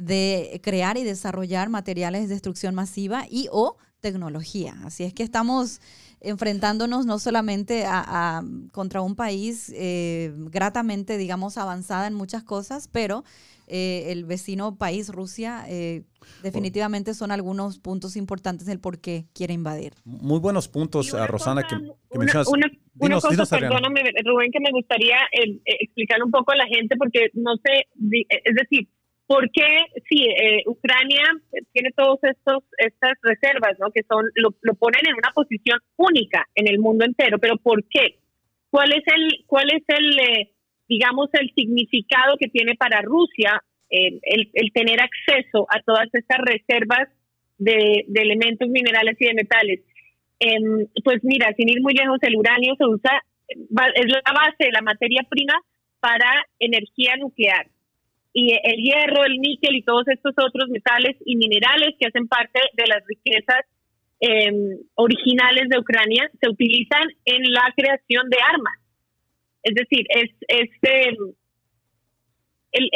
[0.00, 4.74] de crear y desarrollar materiales de destrucción masiva y o tecnología.
[4.84, 5.80] Así es que estamos
[6.20, 12.88] enfrentándonos no solamente a, a contra un país eh, gratamente, digamos, avanzada en muchas cosas,
[12.88, 13.24] pero
[13.66, 16.02] eh, el vecino país, Rusia, eh,
[16.42, 19.92] definitivamente son algunos puntos importantes del por qué quiere invadir.
[20.04, 22.48] Muy buenos puntos, a Rosana, cosa, que, que una, mencionas.
[22.48, 23.76] Una, una Dinos, cosa, dinos, Adriana.
[23.76, 27.86] perdóname, Rubén, que me gustaría eh, explicar un poco a la gente, porque no sé,
[28.44, 28.88] es decir,
[29.30, 29.62] ¿Por qué?
[30.08, 31.22] Sí, eh, Ucrania
[31.72, 33.92] tiene estos estas reservas, ¿no?
[33.92, 37.38] Que son lo, ponen en una posición única en el mundo entero.
[37.38, 38.18] Pero ¿por qué?
[38.70, 40.50] ¿Cuál es el cuál es el eh,
[40.88, 47.06] digamos el significado que tiene para Rusia eh, el, tener acceso a todas estas reservas
[47.56, 49.80] de, elementos minerales y de metales?
[51.04, 55.22] pues mira, sin ir muy lejos, el uranio se usa es la base la materia
[55.30, 55.54] prima
[56.00, 57.68] para energía nuclear
[58.32, 62.60] y el hierro, el níquel y todos estos otros metales y minerales que hacen parte
[62.74, 63.64] de las riquezas
[64.20, 64.52] eh,
[64.94, 68.78] originales de Ucrania se utilizan en la creación de armas.
[69.62, 70.70] Es decir, es, es,
[72.72, 72.92] el,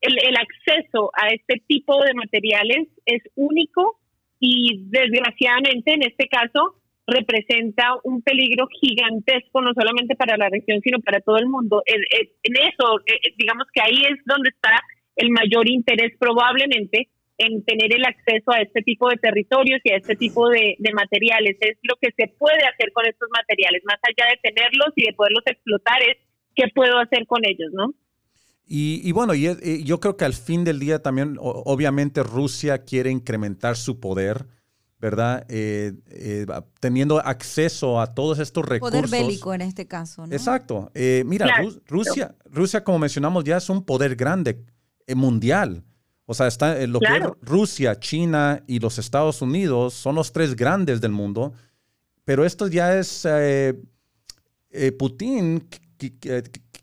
[0.00, 3.98] el, acceso a este tipo de materiales es único
[4.40, 6.76] y desgraciadamente en este caso
[7.08, 11.82] representa un peligro gigantesco, no solamente para la región, sino para todo el mundo.
[11.86, 12.00] En,
[12.42, 14.76] en eso, eh, digamos que ahí es donde está
[15.16, 19.96] el mayor interés probablemente en tener el acceso a este tipo de territorios y a
[19.96, 21.56] este tipo de, de, materiales.
[21.60, 25.14] Es lo que se puede hacer con estos materiales, más allá de tenerlos y de
[25.14, 26.18] poderlos explotar, es
[26.54, 27.94] qué puedo hacer con ellos, ¿no?
[28.66, 32.84] Y, y bueno, y, y yo creo que al fin del día también, obviamente, Rusia
[32.84, 34.44] quiere incrementar su poder
[35.00, 35.46] ¿verdad?
[35.48, 36.46] Eh, eh,
[36.80, 39.00] teniendo acceso a todos estos recursos.
[39.00, 40.32] Poder bélico en este caso, ¿no?
[40.32, 40.90] Exacto.
[40.94, 41.70] Eh, mira, claro.
[41.86, 44.64] Rusia, Rusia, como mencionamos, ya es un poder grande
[45.06, 45.84] eh, mundial.
[46.26, 47.34] O sea, está lo claro.
[47.34, 51.54] que es Rusia, China y los Estados Unidos son los tres grandes del mundo.
[52.24, 53.80] Pero esto ya es eh,
[54.70, 55.66] eh, Putin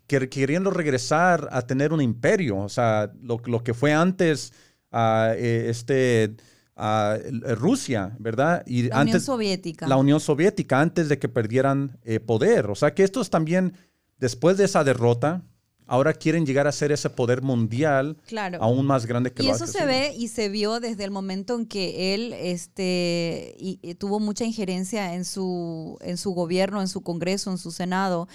[0.08, 2.58] queriendo regresar a tener un imperio.
[2.58, 4.52] O sea, lo, lo que fue antes
[4.90, 6.34] uh, este
[6.76, 7.16] a
[7.56, 8.62] Rusia, ¿verdad?
[8.66, 9.88] Y la antes, Unión Soviética.
[9.88, 12.70] La Unión Soviética, antes de que perdieran eh, poder.
[12.70, 13.74] O sea que estos también,
[14.18, 15.42] después de esa derrota,
[15.86, 18.58] ahora quieren llegar a ser ese poder mundial claro.
[18.60, 21.54] aún más grande que y lo eso se ve y se vio desde el momento
[21.56, 26.88] en que él este y, y tuvo mucha injerencia en su en su gobierno en
[26.88, 28.28] su congreso en su senado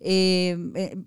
[0.00, 0.52] eh,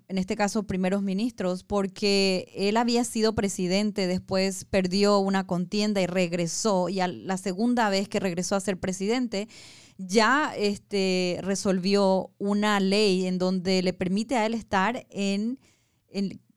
[0.08, 6.06] en este caso primeros ministros, porque él había sido presidente, después perdió una contienda y
[6.06, 9.48] regresó, y a la segunda vez que regresó a ser presidente,
[9.96, 15.58] ya este, resolvió una ley en donde le permite a él estar en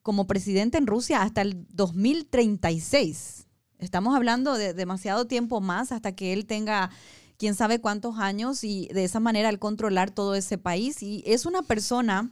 [0.02, 3.48] como presidente en Rusia hasta el 2036.
[3.80, 6.90] Estamos hablando de demasiado tiempo más hasta que él tenga
[7.38, 11.04] quién sabe cuántos años y de esa manera al controlar todo ese país.
[11.04, 12.32] Y es una persona,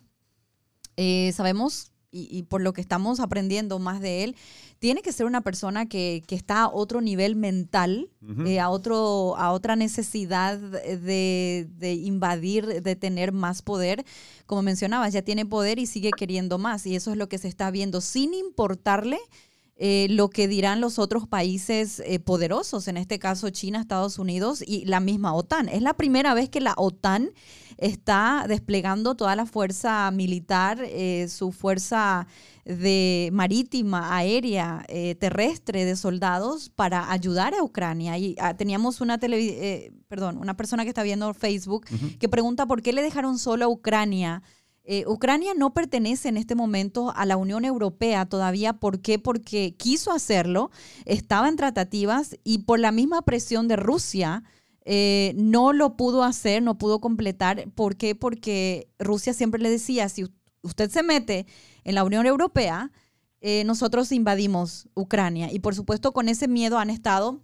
[0.96, 4.36] eh, sabemos, y, por lo que estamos aprendiendo más de él,
[4.80, 8.10] tiene que ser una persona que, está a otro nivel mental,
[8.46, 14.06] eh, a, otro, a otra necesidad de, de, invadir, de tener más poder.
[14.46, 16.86] Como mencionabas, ya tiene poder y sigue queriendo más.
[16.86, 19.20] Y eso es lo que se está viendo, sin importarle
[19.84, 24.64] eh, lo que dirán los otros países eh, poderosos, en este caso China, Estados Unidos
[24.64, 25.70] y la misma OTAN.
[25.70, 27.32] Es la primera vez que la OTAN
[27.80, 32.28] está desplegando toda la fuerza militar, eh, su fuerza
[32.64, 34.86] de marítima, aérea,
[35.18, 38.20] terrestre de soldados para ayudar a Ucrania.
[38.20, 41.88] Y ah, teníamos una perdón, una persona que está viendo Facebook
[42.20, 44.44] que pregunta por qué le dejaron solo a Ucrania
[44.84, 48.74] eh, Ucrania no pertenece en este momento a la Unión Europea todavía.
[48.74, 49.20] ¿Por qué?
[49.20, 50.72] Porque quiso hacerlo,
[51.06, 54.44] estaba en tratativas y por la misma presión de Rusia
[54.84, 57.70] eh, no lo pudo hacer, no pudo completar.
[57.76, 58.16] ¿Por qué?
[58.16, 60.26] Porque Rusia siempre le decía, si
[60.64, 61.46] usted se mete
[61.84, 62.92] en la Unión Europea,
[63.42, 65.52] eh, nosotros invadimos Ucrania.
[65.52, 67.42] Y por supuesto con ese miedo han estado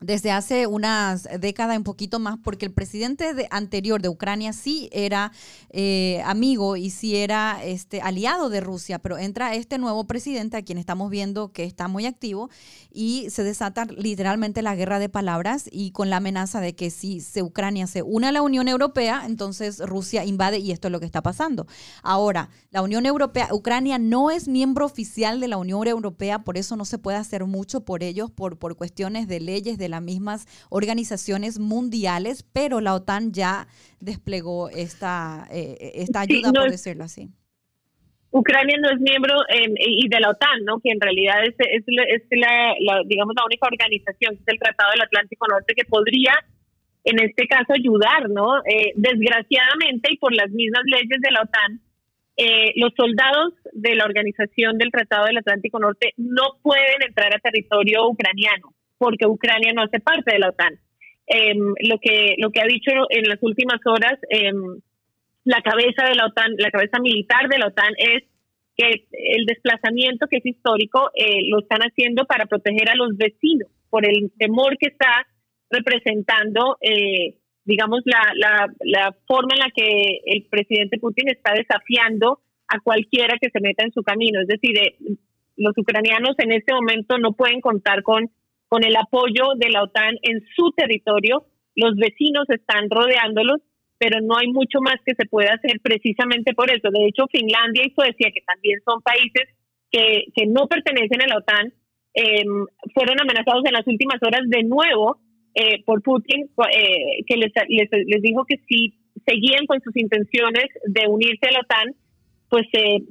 [0.00, 4.88] desde hace unas décadas, un poquito más, porque el presidente de, anterior de Ucrania sí
[4.92, 5.32] era
[5.70, 10.62] eh, amigo y sí era este, aliado de Rusia, pero entra este nuevo presidente a
[10.62, 12.50] quien estamos viendo que está muy activo
[12.92, 17.20] y se desata literalmente la guerra de palabras y con la amenaza de que si
[17.20, 21.00] se Ucrania se une a la Unión Europea, entonces Rusia invade y esto es lo
[21.00, 21.66] que está pasando.
[22.02, 26.76] Ahora, la Unión Europea, Ucrania no es miembro oficial de la Unión Europea, por eso
[26.76, 30.46] no se puede hacer mucho por ellos, por, por cuestiones de leyes, de las mismas
[30.70, 33.66] organizaciones mundiales, pero la OTAN ya
[34.00, 37.30] desplegó esta, eh, esta ayuda, por decirlo así.
[38.30, 40.80] Ucrania no es miembro em, y de la OTAN, ¿no?
[40.80, 45.00] Que en realidad es, es, la, digamos, la única organización, que es el Tratado del
[45.00, 46.34] Atlántico Norte, que podría,
[47.04, 48.58] en este caso, ayudar, ¿no?
[48.66, 51.80] Eh, desgraciadamente, y por las mismas leyes de la OTAN,
[52.36, 57.40] eh, los soldados de la organización del Tratado del Atlántico Norte no pueden entrar a
[57.40, 60.78] territorio ucraniano porque Ucrania no hace parte de la OTAN.
[61.26, 64.80] Em, lo que lo que ha dicho en las últimas horas em,
[65.44, 68.24] la cabeza de la OTAN, la cabeza militar de la OTAN es
[68.76, 73.68] que el desplazamiento que es histórico eh, lo están haciendo para proteger a los vecinos
[73.90, 75.26] por el temor que está
[75.70, 77.34] representando, eh,
[77.64, 83.36] digamos, la, la, la forma en la que el presidente Putin está desafiando a cualquiera
[83.40, 84.40] que se meta en su camino.
[84.40, 84.94] Es decir, eh,
[85.56, 88.30] los ucranianos en este momento no pueden contar con
[88.68, 91.46] con el apoyo de la OTAN en su territorio.
[91.74, 93.60] Los vecinos están rodeándolos,
[93.98, 96.90] pero no hay mucho más que se pueda hacer precisamente por eso.
[96.90, 99.48] De hecho, Finlandia y Suecia, que también son países
[99.90, 101.72] que, que no pertenecen a la OTAN,
[102.14, 105.18] em, fueron amenazados en las últimas horas de nuevo
[105.54, 108.94] eh, por Putin, eh, que les, les, dijo que si
[109.26, 111.94] seguían con sus intenciones de unirse a la OTAN,
[112.48, 113.02] pues eh,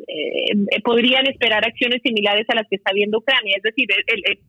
[0.84, 3.56] podrían esperar acciones similares a las que está viendo Ucrania.
[3.58, 4.40] Es decir, el,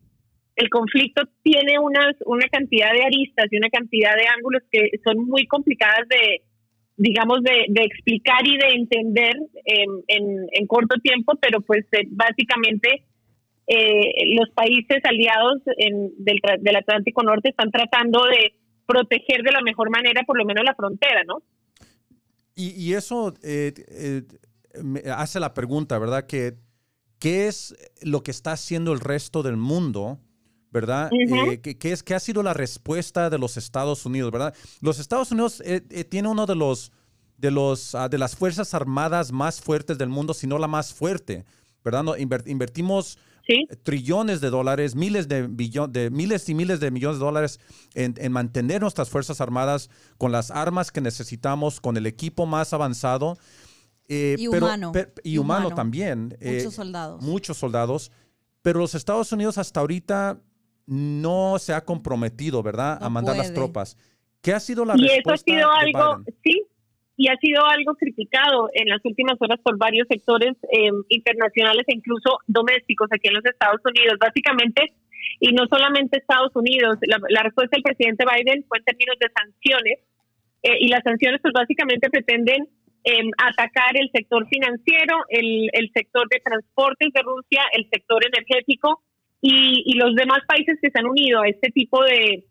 [0.59, 5.25] el conflicto tiene unas, una cantidad de aristas y una cantidad de ángulos que son
[5.25, 6.41] muy complicadas de,
[6.97, 13.05] digamos, de, explicar y de entender en, corto tiempo, pero pues eh, básicamente
[13.67, 15.63] eh, los países aliados
[16.17, 18.53] del, del Atlántico Norte están tratando de
[18.85, 21.41] proteger de la mejor manera por lo menos la frontera, ¿no?
[22.55, 23.71] Y, eso eh,
[25.15, 26.27] hace la pregunta, ¿verdad?
[26.27, 26.55] Que,
[27.17, 30.19] ¿Qué es lo que está haciendo el resto del mundo
[30.71, 31.09] ¿verdad?
[31.11, 34.53] Eh, ¿qué, es, ¿Qué ha sido la respuesta de los Estados Unidos, verdad?
[34.81, 36.91] Los Estados Unidos eh, eh, tiene uno de los,
[37.37, 40.93] de, los, ah, de las fuerzas armadas más fuertes del mundo, si no la más
[40.93, 41.45] fuerte,
[41.83, 42.03] ¿verdad?
[42.17, 43.17] invertimos
[43.81, 47.59] trillones de dólares, miles de, de miles y miles de millones de dólares
[47.95, 52.73] en, en, mantener nuestras fuerzas armadas con las armas que necesitamos, con el equipo más
[52.73, 53.39] avanzado.
[54.07, 54.91] y, humano.
[55.23, 55.71] y, humano.
[55.71, 56.37] también.
[56.39, 57.23] Muchos soldados.
[57.23, 58.11] Muchos soldados.
[58.61, 60.39] Pero los Estados Unidos hasta ahorita
[60.89, 63.95] no se ha comprometido, ¿verdad?, a mandar las tropas.
[64.41, 66.65] ¿Qué ha sido la y eso ha sido algo, sí,
[67.15, 71.95] y ha sido algo criticado en las últimas horas por varios sectores em, internacionales e
[71.95, 74.17] incluso domésticos aquí en los Estados Unidos.
[74.19, 74.93] Básicamente,
[75.39, 79.99] y no solamente Estados Unidos, la, respuesta del presidente Biden fue en términos de sanciones,
[80.63, 82.67] eh, y las sanciones pues básicamente pretenden
[83.03, 89.03] em, atacar el sector financiero, el, el sector de transportes de Rusia, el sector energético,
[89.41, 92.45] y, los demás países que se han unido a este tipo de,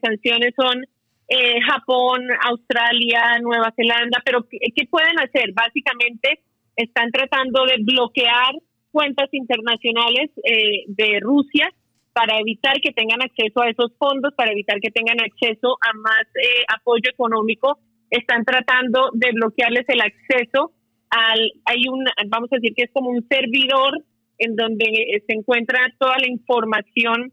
[0.00, 0.84] sanciones son
[1.28, 5.52] eh, Japón, Australia, Nueva Zelanda, pero ¿qué, pueden hacer?
[5.52, 6.40] Básicamente
[6.76, 8.54] están tratando de bloquear
[8.90, 11.68] cuentas internacionales eh, de Rusia
[12.12, 16.26] para evitar que tengan acceso a esos fondos, para evitar que tengan acceso a más
[16.34, 17.78] eh, apoyo económico.
[18.10, 20.72] Están tratando de bloquearles el acceso
[21.08, 24.04] al, hay un, vamos a decir que es como un servidor
[24.44, 27.32] en donde eh, se encuentra toda la información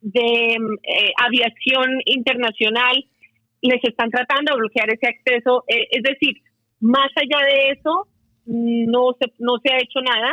[0.00, 0.56] de
[1.24, 2.96] aviación internacional.
[3.62, 5.64] Les están tratando de bloquear ese acceso.
[5.66, 6.36] es decir,
[6.80, 8.06] más allá de eso,
[8.46, 10.32] no se, no se ha hecho nada.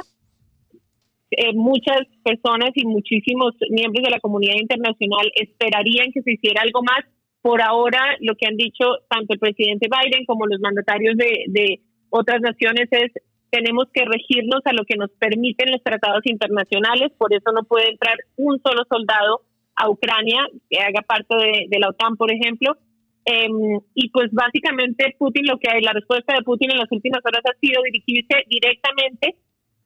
[1.32, 6.84] Eh, muchas personas y muchísimos miembros de la comunidad internacional esperarían que se hiciera algo
[6.84, 7.06] más.
[7.42, 11.82] Por ahora, lo que han dicho tanto el presidente Biden como los mandatarios de, de
[12.10, 13.12] otras naciones es
[13.54, 17.90] tenemos que regirnos a lo que nos permiten los tratados internacionales, por eso no puede
[17.90, 19.42] entrar un solo soldado
[19.76, 21.36] a Ucrania que haga parte
[21.70, 22.78] de, la OTAN, por ejemplo,
[23.26, 27.22] Em, y pues básicamente Putin, lo que hay, la respuesta de Putin en las últimas
[27.24, 29.36] horas ha sido dirigirse directamente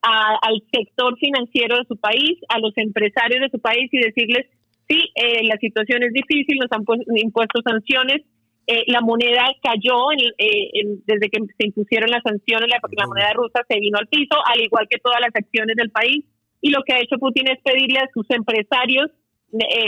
[0.02, 4.48] al sector financiero de su país, a los empresarios de su país y decirles,
[4.88, 6.86] sí, eh, la situación es difícil, nos han
[7.18, 8.22] impuesto sanciones,
[8.68, 13.62] eh, la moneda cayó eh, desde que se impusieron las sanciones, la, la moneda rusa
[13.68, 16.26] se vino al piso, al igual que todas las acciones del país.
[16.60, 19.12] Y lo que ha hecho Putin es pedirle a sus empresarios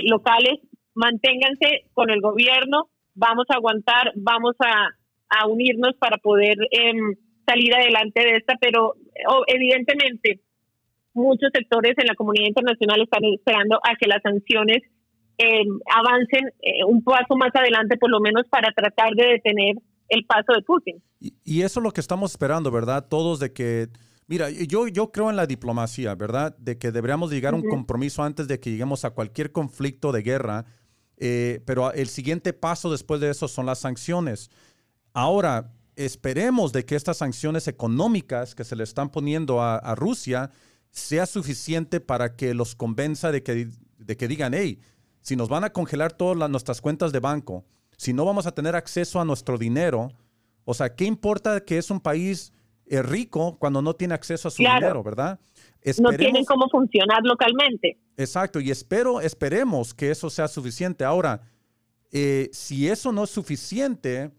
[0.04, 0.60] locales,
[0.94, 4.96] manténganse con el gobierno, vamos a aguantar, vamos a,
[5.48, 7.16] unirnos para poder em,
[7.46, 8.96] salir adelante de esta, pero
[9.48, 10.40] evidentemente
[11.14, 14.82] muchos sectores en la comunidad internacional están esperando a que las sanciones
[15.40, 19.76] em, avancen eh, un paso más adelante, por lo menos para tratar de detener
[20.10, 21.02] el paso de Putin.
[21.20, 23.08] Y, eso es lo que estamos esperando, ¿verdad?
[23.10, 23.88] Todos de que,
[24.28, 26.56] mira, yo, yo creo en la diplomacia, ¿verdad?
[26.58, 30.22] De que deberíamos llegar a un compromiso antes de que lleguemos a cualquier conflicto de
[30.22, 30.66] guerra
[31.20, 34.50] eh, pero el siguiente paso después de eso son las sanciones.
[35.14, 40.52] Ahora, esperemos de que estas sanciones económicas que se le están poniendo a, Rusia
[40.92, 43.68] sea suficiente para que los convenza de que,
[43.98, 44.80] de que digan, hey,
[45.30, 47.64] si nos van a congelar todas nuestras cuentas de banco,
[47.96, 50.12] si no vamos a tener acceso a nuestro dinero,
[50.66, 52.52] o sea, ¿qué importa que es un país
[52.88, 55.40] eh, rico cuando no tiene acceso a su dinero, verdad?
[56.00, 58.00] no tienen cómo funcionar localmente.
[58.18, 61.06] Exacto, y espero, esperemos que eso sea suficiente.
[61.06, 61.44] Ahora,
[62.12, 64.32] eh, si eso no es suficiente,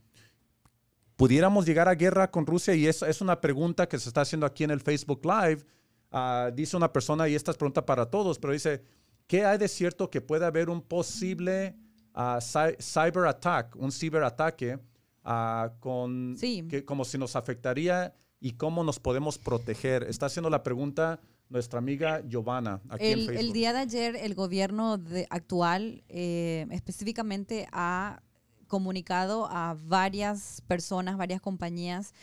[1.15, 4.45] pudiéramos llegar a guerra con Rusia y esa es una pregunta que se está haciendo
[4.45, 5.63] aquí en el Facebook Live.
[6.11, 8.83] Ah, dice una persona, y esta es pregunta para todos, pero dice,
[9.31, 11.77] ¿qué hay de cierto que puede haber un posible
[12.17, 12.41] uh,
[12.81, 14.81] cyber attack, un ciberataque,
[15.25, 16.37] uh, con,
[16.69, 20.03] que, como si nos afectaría y cómo nos podemos proteger?
[20.03, 23.47] Está haciendo la pregunta nuestra amiga Giovanna aquí el, en Facebook.
[23.47, 28.25] El día de ayer el gobierno de, actual eh, específicamente ha
[28.67, 32.15] comunicado a varias personas, varias compañías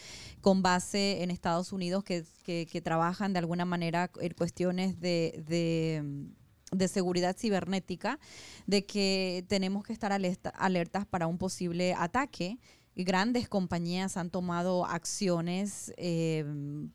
[0.42, 6.28] con base en Estados Unidos que, que, trabajan de alguna manera en cuestiones de, de
[6.72, 8.20] de seguridad cibernética,
[8.66, 12.60] de que tenemos que estar alertas para un posible ataque.
[13.00, 16.44] Grandes compañías han tomado acciones eh,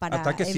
[0.01, 0.53] para ataques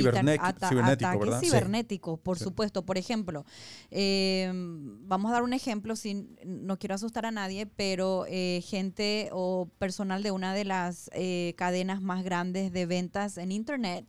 [1.41, 2.87] cibernéticos, por supuesto.
[2.87, 3.45] Por ejemplo,
[3.91, 9.29] eh, vamos a dar un ejemplo, sin, no quiero asustar a nadie, pero eh, gente
[9.33, 11.11] o personal de una de las
[11.57, 14.07] cadenas más grandes de ventas en Internet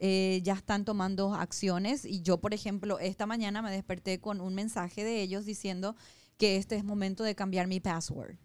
[0.00, 2.04] ya están tomando acciones.
[2.04, 5.96] Y yo, por ejemplo, esta mañana me desperté con un mensaje de ellos diciendo
[6.38, 8.36] que este es momento de cambiar mi password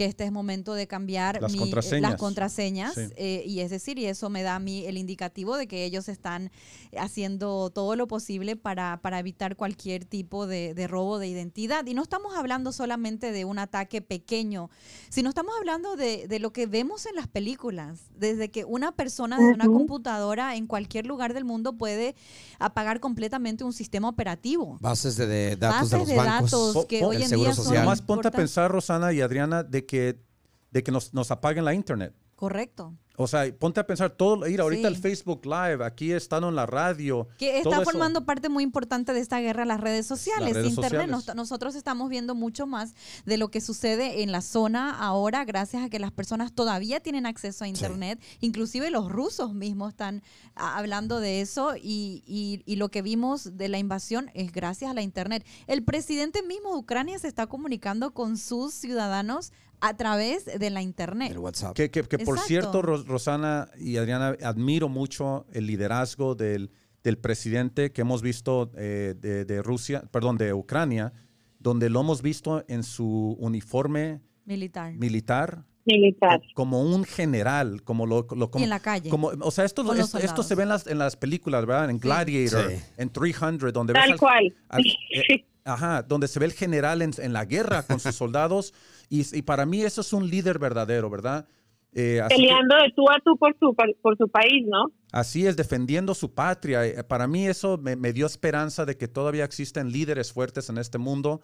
[0.00, 4.42] que este es momento de cambiar las contraseñas, eh, y es decir, y eso me
[4.42, 6.50] da a mí el indicativo de que ellos están
[6.96, 11.84] haciendo todo lo posible para, para evitar cualquier tipo de, robo de identidad.
[11.84, 14.70] Y no estamos hablando solamente de un ataque pequeño,
[15.10, 19.52] sino estamos hablando de, lo que vemos en las películas, desde que una persona de
[19.52, 22.14] una computadora en cualquier lugar del mundo puede
[22.58, 24.78] apagar completamente un sistema operativo.
[24.80, 28.70] Bases de, datos de los datos que hoy en día son Más ponte a pensar,
[28.70, 30.22] Rosana y Adriana, de que,
[30.70, 32.14] de que nos, nos apaguen la internet.
[32.36, 32.94] Correcto.
[33.16, 36.64] O sea, ponte a pensar todo, ir ahorita el Facebook Live, aquí están en la
[36.64, 37.28] radio.
[37.38, 41.10] Que está formando parte muy importante de esta guerra las redes sociales, Internet.
[41.34, 42.94] nosotros estamos viendo mucho más
[43.26, 47.26] de lo que sucede en la zona ahora, gracias a que las personas todavía tienen
[47.26, 48.18] acceso a Internet.
[48.40, 50.22] Inclusive los rusos mismos están
[50.54, 54.94] hablando de eso y, y, y, lo que vimos de la invasión es gracias a
[54.94, 55.44] la Internet.
[55.66, 60.82] El presidente mismo de Ucrania se está comunicando con sus ciudadanos a través de la
[60.82, 61.30] internet.
[61.32, 61.74] El WhatsApp.
[61.74, 66.70] Que, que, por cierto, Rosana y Adriana, admiro mucho el liderazgo del,
[67.02, 71.12] del presidente que hemos visto eh, de, de, Rusia, perdón, de Ucrania,
[71.58, 74.92] donde lo hemos visto en su uniforme militar.
[74.94, 76.40] militar Militar.
[76.54, 79.08] como un general, como lo, lo- Y como, en la calle.
[79.08, 81.88] como- o sea, esto, esto, esto se ve en las, en las películas, ¿verdad?
[81.90, 82.76] En Gladiator, Sí.
[82.98, 84.54] en 300, donde ves Tal al- cual.
[84.68, 84.84] al-
[85.30, 88.74] eh, ajá, donde se ve el general en, en la guerra con sus soldados.
[89.10, 91.46] Y, y para mí eso es un líder verdadero, ¿verdad?
[91.92, 94.92] Eh, así que- Peleando de tú a tú por su, por, por su país, ¿no?
[95.12, 96.86] Así es, defendiendo su patria.
[96.86, 100.78] Eh, Para mí eso me, me dio esperanza de que todavía existen líderes fuertes en
[100.78, 101.40] este mundo.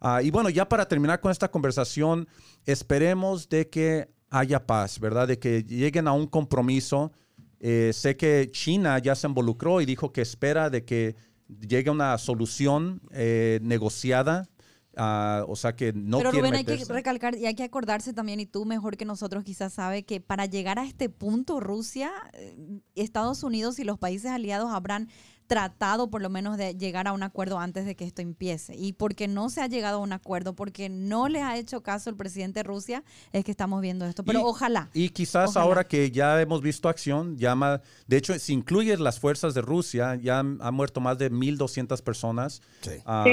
[0.00, 2.26] Ah, y bueno, ya para terminar con esta conversación,
[2.66, 5.28] esperemos de que haya paz, ¿verdad?
[5.28, 7.12] De que lleguen a un compromiso.
[7.60, 11.14] Eh, sé que China ya se involucró y dijo que espera de que
[11.48, 14.48] llegue una solución eh, negociada.
[14.96, 18.40] Ah, o sea que no Pero Rubén, hay que recalcar y hay que acordarse también,
[18.40, 22.56] y tú mejor que nosotros quizás sabe que para llegar a este punto, Rusia, eh,
[22.94, 25.08] Estados Unidos y los países aliados habrán
[25.46, 28.74] tratado por lo menos de llegar a un acuerdo antes de que esto empiece.
[28.76, 32.08] Y porque no se ha llegado a un acuerdo, porque no le ha hecho caso
[32.08, 34.24] el presidente de Rusia, es que estamos viendo esto.
[34.24, 34.88] Pero Y- ojalá.
[34.94, 35.66] Y quizás Ojalá.
[35.66, 40.14] ahora que ya hemos visto acción, llama, de hecho, si incluyes las fuerzas de Rusia,
[40.14, 42.62] ya han, han muerto más de 1.200 personas.
[42.80, 42.92] Sí.
[43.04, 43.32] Ah, Sí.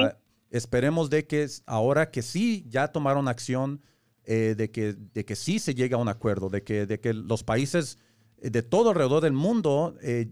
[0.51, 3.81] Esperemos de que ahora que sí ya tomaron acción,
[4.25, 7.13] eh, de, que, de que sí se llegue a un acuerdo, de que, de que
[7.13, 7.97] los países
[8.37, 10.29] eh, de todo alrededor del mundo eh,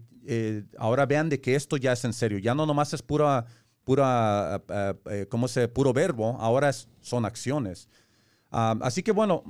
[0.78, 3.46] ahora vean de que esto ya es en serio, ya no nomás es pura,
[3.82, 4.62] pura,
[5.28, 5.66] ¿cómo se?
[5.66, 7.88] Puro verbo, ahora son acciones.
[8.50, 9.44] Así que bueno,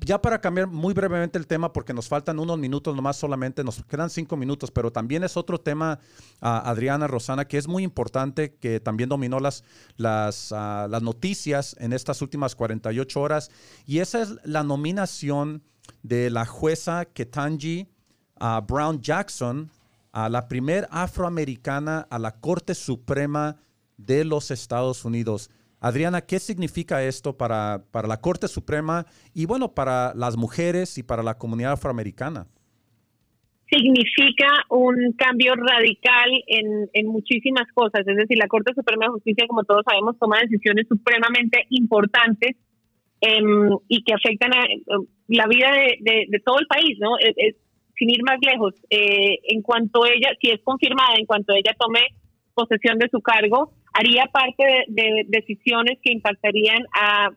[0.00, 3.84] ya para cambiar muy brevemente el tema, porque nos faltan unos minutos nomás solamente, nos
[3.84, 6.00] quedan cinco minutos, pero también es otro tema,
[6.40, 9.62] ah, Adriana, Rosana, que es muy importante, que también dominó las,
[9.96, 13.50] las, ah, las noticias en estas últimas 48 horas,
[13.86, 15.62] y esa es la nominación
[16.02, 17.86] de la jueza Ketanji
[18.40, 19.70] ah, Brown Jackson,
[20.10, 23.56] a la primer afroamericana a la Corte Suprema
[23.98, 25.50] de los Estados Unidos.
[25.80, 31.02] Adriana, ¿qué significa esto para, para la Corte Suprema y bueno, para las mujeres y
[31.02, 32.46] para la comunidad afroamericana?
[33.70, 38.06] significa un cambio radical en, en muchísimas cosas.
[38.06, 42.56] Es decir, la Corte Suprema de Justicia, como todos sabemos, toma decisiones supremamente importantes
[43.20, 44.82] em, y que afectan a eh,
[45.28, 45.70] la vida
[46.00, 47.16] de, todo el país, ¿no?
[47.98, 52.00] Sin ir más lejos, eh, en cuanto ella, si es confirmada, en cuanto ella tome
[52.54, 57.30] posesión de su cargo, haría parte de, de decisiones que impactarían a,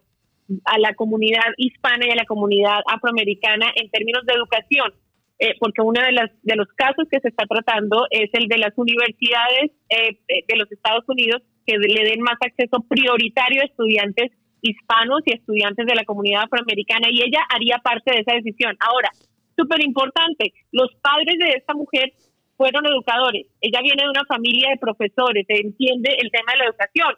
[0.80, 4.92] la comunidad hispana y a la comunidad afroamericana en términos de educación
[5.38, 8.58] eh, porque uno de, las, de los casos que se está tratando es el de
[8.58, 13.66] las universidades eh, de de los Estados Unidos que le den más acceso prioritario a
[13.66, 14.32] estudiantes
[14.62, 18.76] hispanos y estudiantes de la comunidad afroamericana y ella haría parte de esa decisión.
[18.80, 19.10] Ahora,
[19.56, 22.12] súper importante, los padres de esta mujer
[22.60, 23.48] fueron educadores.
[23.62, 27.14] Ella viene de una familia de profesores, entiende el tema de la educación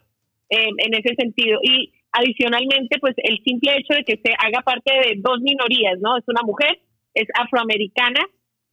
[0.55, 1.59] eh, en ese sentido.
[1.63, 6.15] Y adicionalmente, pues el simple hecho de que se haga parte de dos minorías, ¿no?
[6.17, 6.79] Es una mujer,
[7.15, 8.21] es afroamericana,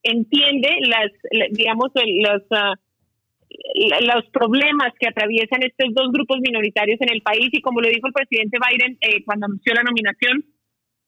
[0.03, 7.11] entiende las, la- digamos, los, la- los problemas que atraviesan estos dos grupos minoritarios en
[7.15, 10.45] el país y como lo dijo el presidente Biden eh, cuando anunció la nominación,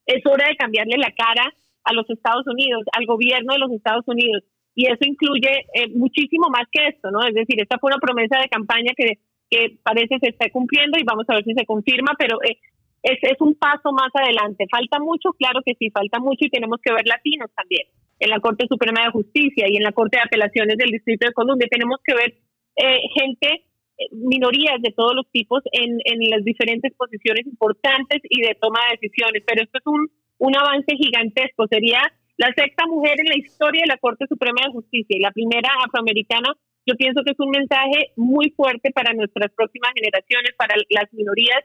[0.06, 1.52] es hora de cambiarle la cara
[1.84, 4.42] a los Estados Unidos, al gobierno de los Estados Unidos.
[4.75, 7.21] Y eso incluye eh, muchísimo más que esto, ¿no?
[7.27, 9.18] Es decir, esta fue una promesa de campaña que,
[9.51, 12.59] que parece se está cumpliendo y vamos a ver si se confirma, pero eh,
[13.03, 14.66] es, es un paso más adelante.
[14.71, 17.87] Falta mucho, claro que sí, falta mucho y tenemos que ver latinos también
[18.21, 21.33] en la Corte Suprema de Justicia y en la Corte de Apelaciones del Distrito de
[21.33, 21.66] Columbia.
[21.71, 22.35] Tenemos que ver
[22.77, 23.64] eh, gente,
[23.97, 28.81] eh, minorías de todos los tipos en, en las diferentes posiciones importantes y de toma
[28.91, 29.43] de decisiones.
[29.47, 31.66] Pero esto es un, un avance gigantesco.
[31.66, 32.03] Sería
[32.41, 35.68] la sexta mujer en la historia de la Corte Suprema de Justicia y la primera
[35.84, 36.55] afroamericana.
[36.86, 41.61] Yo pienso que es un mensaje muy fuerte para nuestras próximas generaciones, para las minorías.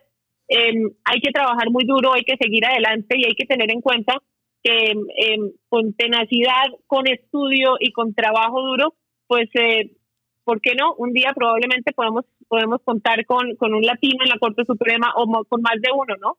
[0.50, 0.74] Eh,
[1.06, 4.18] hay que trabajar muy duro, hay que seguir adelante y hay que tener en cuenta
[4.62, 5.38] que eh,
[5.70, 8.96] con tenacidad, con estudio y con trabajo duro,
[9.28, 9.92] pues, eh,
[10.44, 10.94] ¿por qué no?
[10.96, 15.46] Un día probablemente podemos, podemos contar con, con un latino en la Corte Suprema o
[15.46, 16.38] con más de uno, ¿no?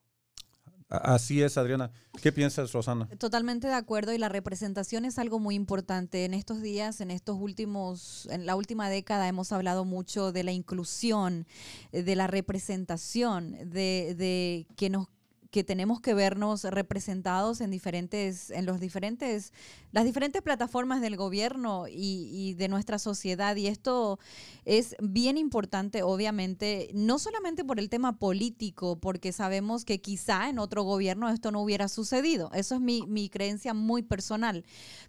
[0.89, 1.91] Así es, Adriana.
[2.23, 3.09] ¿Qué piensas, Rosana?
[3.19, 6.25] Totalmente de acuerdo y la representación es algo muy importante.
[6.25, 10.53] En estos días, en estos últimos, en la última década hemos hablado mucho de la
[10.53, 11.47] inclusión,
[11.91, 15.09] eh, de la representación, de, de que nos
[15.51, 19.53] que tenemos que vernos representados en diferentes, en los diferentes,
[19.93, 23.57] las diferentes plataformas del gobierno y, y de nuestra sociedad.
[23.57, 24.19] Y esto
[24.65, 30.59] es bien importante, obviamente, no solamente por el tema político, porque sabemos que quizá en
[30.59, 32.51] otro gobierno esto no hubiera sucedido.
[32.53, 34.65] Eso es mi, mi creencia muy personal.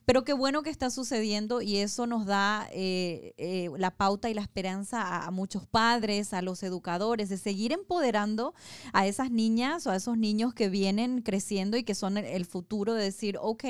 [0.05, 4.33] Pero qué bueno que está sucediendo y eso nos da eh, eh, la pauta y
[4.33, 8.53] la esperanza a, a muchos padres, a los educadores, de seguir empoderando
[8.93, 12.45] a esas niñas o a esos niños niños que vienen creciendo y que son el,
[12.45, 13.63] futuro de decir, ok,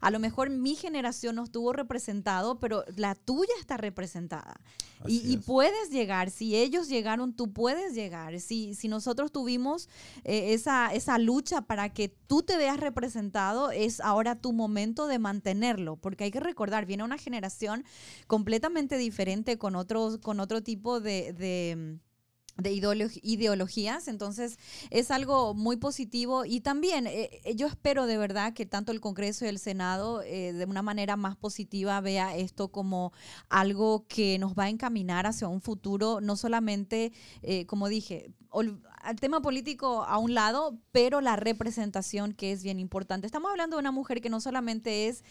[0.00, 4.60] a lo mejor mi generación no estuvo representado, pero la tuya está representada.
[5.06, 5.44] Y, y es.
[5.44, 8.40] puedes llegar, si ellos llegaron, tú puedes llegar.
[8.40, 9.88] Si, si nosotros tuvimos
[10.24, 15.20] eh, esa, esa lucha para que tú te veas representado, es ahora tu momento de
[15.20, 17.84] mantenerlo, porque hay que recordar, viene una generación
[18.26, 21.32] completamente diferente con, otros, con otro tipo de...
[21.32, 22.00] de
[22.62, 24.58] de ideolo- ideologías, entonces
[24.90, 29.00] es algo muy positivo y también eh, eh, yo espero de verdad que tanto el
[29.00, 33.12] Congreso y el Senado eh, de una manera más positiva vea esto como
[33.48, 39.16] algo que nos va a encaminar hacia un futuro, no solamente, eh, como dije, al
[39.20, 43.26] tema político a un lado, pero la representación que es bien importante.
[43.26, 45.22] Estamos hablando de una mujer que no solamente es,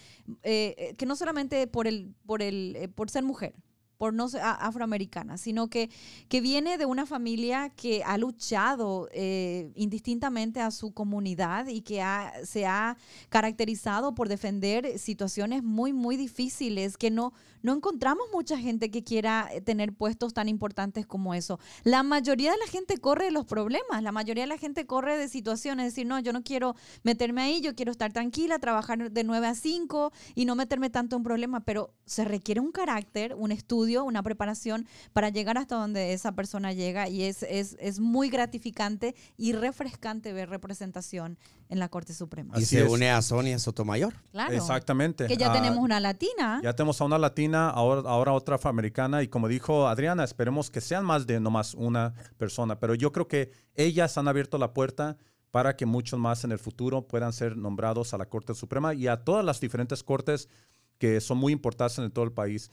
[0.44, 3.54] eh, eh, que no solamente por el, por el, por ser mujer,
[4.00, 5.90] por no ser afroamericana, sino que,
[6.30, 12.02] que viene de una familia que ha luchado eh, indistintamente a su comunidad y que
[12.02, 12.96] ha- se ha
[13.28, 19.50] caracterizado por defender situaciones muy, muy difíciles, que no, no encontramos mucha gente que quiera
[19.52, 21.60] eh, tener puestos tan importantes como eso.
[21.84, 25.18] La mayoría de la gente corre de los problemas, la mayoría de la gente corre
[25.18, 26.74] de situaciones, decir, no, yo no quiero
[27.04, 31.18] meterme ahí, yo quiero estar tranquila, trabajar de 9 a 5 y no meterme tanto
[31.18, 36.14] en problemas, pero se requiere un carácter, un estudio, una preparación para llegar hasta donde
[36.14, 41.38] esa persona llega y es, es, es muy gratificante y refrescante ver representación
[41.70, 42.54] en la Corte Suprema.
[42.56, 42.90] Y Así se es.
[42.92, 44.14] une a Sonia Sotomayor.
[44.32, 44.54] Claro.
[44.54, 45.28] Exactamente.
[45.28, 46.60] Que ya Ah, tenemos una latina.
[46.64, 50.82] Ya tenemos a una latina, ahora, ahora otra afroamericana y como dijo Adriana, esperemos que
[50.82, 55.18] sean más de nomás una persona, pero yo creo que ellas han abierto la puerta
[55.52, 59.08] para que muchos más en el futuro puedan ser nombrados a la Corte Suprema y
[59.08, 60.48] a todas las diferentes cortes
[61.00, 62.70] que son muy importantes en todo el país.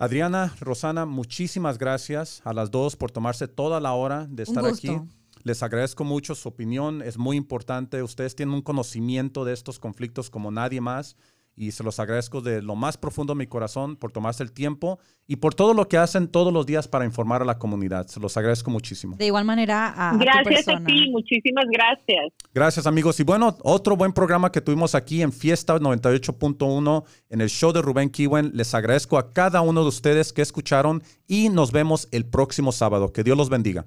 [0.00, 4.64] Adriana, Rosana, muchísimas gracias a las dos por tomarse toda la hora de Un estar
[4.64, 4.98] aquí.
[5.42, 8.02] Les agradezco mucho su opinión, es muy importante.
[8.02, 11.16] Ustedes tienen un conocimiento de estos conflictos como nadie más
[11.60, 14.98] y se los agradezco de lo más profundo de mi corazón por tomarse el tiempo
[15.26, 18.06] y por todo lo que hacen todos los días para informar a la comunidad.
[18.06, 19.16] Se los agradezco muchísimo.
[19.16, 20.86] De igual manera a, a tu Gracias a persona.
[20.86, 22.32] ti, muchísimas gracias.
[22.54, 23.20] Gracias amigos.
[23.20, 27.82] Y bueno, otro buen programa que tuvimos aquí en Fiesta 98.1 en el show de
[27.82, 28.52] Rubén Kiwen.
[28.54, 33.12] Les agradezco a cada uno de ustedes que escucharon y nos vemos el próximo sábado.
[33.12, 33.84] Que Dios los bendiga.